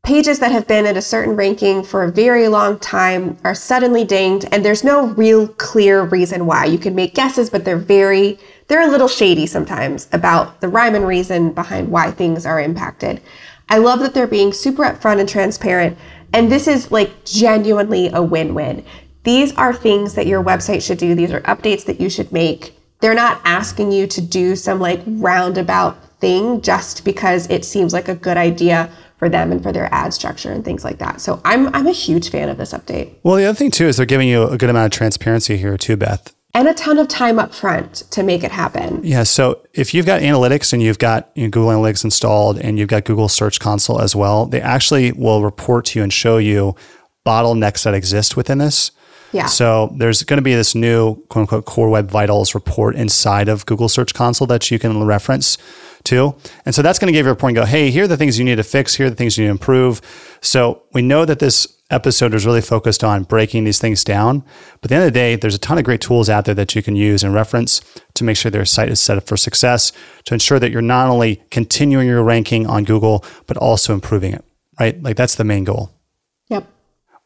pages 0.04 0.40
that 0.40 0.52
have 0.52 0.68
been 0.68 0.86
at 0.86 0.98
a 0.98 1.02
certain 1.02 1.36
ranking 1.36 1.84
for 1.84 2.04
a 2.04 2.12
very 2.12 2.48
long 2.48 2.80
time 2.80 3.38
are 3.44 3.56
suddenly 3.56 4.04
dinged 4.04 4.48
and 4.52 4.64
there's 4.64 4.84
no 4.84 5.08
real 5.08 5.48
clear 5.48 6.04
reason 6.04 6.46
why. 6.46 6.66
You 6.66 6.78
can 6.78 6.96
make 6.96 7.14
guesses, 7.16 7.50
but 7.50 7.66
they're 7.66 7.78
very, 7.78 8.38
they're 8.68 8.88
a 8.88 8.92
little 8.92 9.08
shady 9.08 9.46
sometimes 9.46 10.08
about 10.12 10.60
the 10.60 10.68
rhyme 10.68 10.96
and 10.96 11.08
reason 11.08 11.52
behind 11.52 11.90
why 11.90 12.12
things 12.12 12.46
are 12.46 12.60
impacted. 12.60 13.22
I 13.70 13.80
love 13.80 14.00
that 14.00 14.14
they're 14.14 14.28
being 14.28 14.54
super 14.54 14.84
upfront 14.84 15.20
and 15.20 15.28
transparent. 15.28 15.98
And 16.34 16.52
this 16.52 16.68
is 16.68 16.92
like 16.92 17.26
genuinely 17.26 18.10
a 18.14 18.22
win 18.22 18.54
win. 18.54 18.86
These 19.28 19.54
are 19.58 19.74
things 19.74 20.14
that 20.14 20.26
your 20.26 20.42
website 20.42 20.82
should 20.82 21.00
do. 21.00 21.14
These 21.14 21.34
are 21.34 21.42
updates 21.42 21.84
that 21.88 22.00
you 22.00 22.10
should 22.10 22.32
make. 22.32 22.74
They're 23.02 23.14
not 23.14 23.42
asking 23.44 23.92
you 23.92 24.08
to 24.08 24.22
do 24.22 24.56
some 24.56 24.80
like 24.80 25.02
roundabout 25.06 26.02
thing 26.22 26.62
just 26.62 27.04
because 27.04 27.46
it 27.50 27.66
seems 27.66 27.92
like 27.92 28.08
a 28.08 28.16
good 28.16 28.38
idea 28.38 28.90
for 29.18 29.28
them 29.28 29.52
and 29.52 29.62
for 29.62 29.74
their 29.74 29.94
ad 29.94 30.14
structure 30.14 30.54
and 30.54 30.64
things 30.64 30.86
like 30.86 31.00
that. 31.00 31.20
So 31.20 31.42
I'm 31.44 31.68
I'm 31.76 31.88
a 31.88 31.92
huge 31.92 32.30
fan 32.30 32.48
of 32.48 32.56
this 32.56 32.72
update. 32.72 33.16
Well, 33.24 33.36
the 33.36 33.44
other 33.44 33.58
thing 33.58 33.70
too 33.70 33.88
is 33.88 33.98
they're 33.98 34.06
giving 34.06 34.30
you 34.30 34.44
a 34.44 34.58
good 34.58 34.70
amount 34.70 34.94
of 34.94 34.98
transparency 34.98 35.58
here 35.58 35.78
too, 35.78 35.98
Beth. 35.98 36.34
And 36.54 36.70
a 36.70 36.74
ton 36.74 36.98
of 36.98 37.10
time 37.10 37.38
up 37.38 37.54
front 37.54 37.96
to 38.12 38.24
make 38.24 38.46
it 38.46 38.52
happen. 38.54 39.02
Yeah. 39.04 39.24
So 39.24 39.62
if 39.74 39.94
you've 39.94 40.06
got 40.06 40.22
analytics 40.22 40.72
and 40.72 40.82
you've 40.82 41.00
got 41.00 41.32
you 41.36 41.44
know, 41.44 41.50
Google 41.50 41.72
Analytics 41.72 42.06
installed 42.06 42.60
and 42.60 42.80
you've 42.80 42.88
got 42.88 43.04
Google 43.04 43.28
Search 43.28 43.60
Console 43.60 44.00
as 44.00 44.16
well, 44.16 44.46
they 44.46 44.62
actually 44.62 45.12
will 45.12 45.44
report 45.44 45.84
to 45.88 46.00
you 46.00 46.04
and 46.04 46.14
show 46.14 46.38
you 46.38 46.78
bottlenecks 47.26 47.84
that 47.84 47.94
exist 47.94 48.38
within 48.38 48.60
this. 48.60 48.92
Yeah. 49.38 49.46
So 49.46 49.94
there's 49.98 50.24
going 50.24 50.38
to 50.38 50.44
be 50.44 50.54
this 50.54 50.76
new 50.76 51.16
quote 51.28 51.44
unquote 51.44 51.66
core 51.66 51.90
web 51.90 52.10
vitals 52.10 52.54
report 52.56 52.96
inside 52.96 53.48
of 53.50 53.66
Google 53.66 53.90
Search 53.90 54.14
Console 54.14 54.48
that 54.48 54.70
you 54.72 54.80
can 54.80 55.04
reference 55.04 55.58
to. 56.06 56.36
And 56.66 56.74
so 56.74 56.82
that's 56.82 57.00
going 57.00 57.08
to 57.08 57.14
give 57.14 57.26
you 57.26 57.32
a 57.32 57.34
report 57.34 57.52
and 57.52 57.56
go, 57.56 57.66
hey, 57.66 57.92
here 57.92 58.06
are 58.06 58.08
the 58.08 58.18
things 58.18 58.40
you 58.40 58.46
need 58.46 58.56
to 58.56 58.64
fix, 58.64 58.96
here 58.96 59.08
are 59.08 59.10
the 59.10 59.16
things 59.16 59.38
you 59.38 59.44
need 59.44 59.50
to 59.50 59.52
improve. 59.52 60.02
So 60.42 60.84
we 60.94 61.02
know 61.02 61.26
that 61.26 61.40
this 61.40 61.68
episode 61.90 62.34
is 62.34 62.46
really 62.46 62.62
focused 62.62 63.04
on 63.04 63.24
breaking 63.24 63.64
these 63.64 63.80
things 63.80 64.04
down. 64.04 64.44
But 64.82 64.86
at 64.86 64.90
the 64.90 64.96
end 64.96 65.04
of 65.06 65.14
the 65.14 65.20
day, 65.20 65.36
there's 65.36 65.56
a 65.56 65.60
ton 65.60 65.78
of 65.78 65.86
great 65.86 66.02
tools 66.02 66.30
out 66.30 66.46
there 66.46 66.56
that 66.56 66.76
you 66.76 66.84
can 66.84 66.96
use 66.96 67.24
and 67.24 67.34
reference 67.34 67.82
to 68.16 68.24
make 68.24 68.38
sure 68.38 68.52
their 68.52 68.66
site 68.66 68.90
is 68.90 69.00
set 69.00 69.18
up 69.18 69.26
for 69.28 69.38
success, 69.38 69.92
to 70.26 70.34
ensure 70.34 70.60
that 70.60 70.72
you're 70.72 70.82
not 70.82 71.08
only 71.08 71.38
continuing 71.50 72.08
your 72.08 72.24
ranking 72.24 72.68
on 72.68 72.84
Google, 72.84 73.24
but 73.46 73.58
also 73.58 73.94
improving 73.94 74.34
it, 74.34 74.44
right? 74.80 75.02
Like 75.02 75.16
that's 75.16 75.36
the 75.36 75.44
main 75.44 75.64
goal. 75.64 75.92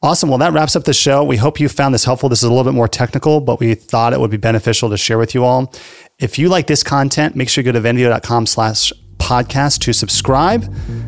Awesome. 0.03 0.29
Well, 0.29 0.39
that 0.39 0.51
wraps 0.51 0.75
up 0.75 0.83
the 0.83 0.93
show. 0.93 1.23
We 1.23 1.37
hope 1.37 1.59
you 1.59 1.69
found 1.69 1.93
this 1.93 2.05
helpful. 2.05 2.27
This 2.27 2.39
is 2.39 2.45
a 2.45 2.49
little 2.49 2.63
bit 2.63 2.73
more 2.73 2.87
technical, 2.87 3.39
but 3.39 3.59
we 3.59 3.75
thought 3.75 4.13
it 4.13 4.19
would 4.19 4.31
be 4.31 4.37
beneficial 4.37 4.89
to 4.89 4.97
share 4.97 5.19
with 5.19 5.35
you 5.35 5.43
all. 5.43 5.71
If 6.17 6.39
you 6.39 6.49
like 6.49 6.65
this 6.65 6.81
content, 6.81 7.35
make 7.35 7.49
sure 7.49 7.63
you 7.63 7.71
go 7.71 7.79
to 7.79 7.87
venveo.com 7.87 8.47
slash 8.47 8.91
podcast 9.17 9.79
to 9.81 9.93
subscribe. 9.93 10.63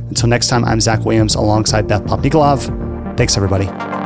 Until 0.09 0.29
next 0.29 0.47
time, 0.47 0.63
I'm 0.63 0.79
Zach 0.79 1.05
Williams 1.05 1.33
alongside 1.33 1.87
Beth 1.87 2.03
Popnikolov. 2.03 3.17
Thanks, 3.17 3.35
everybody. 3.35 4.02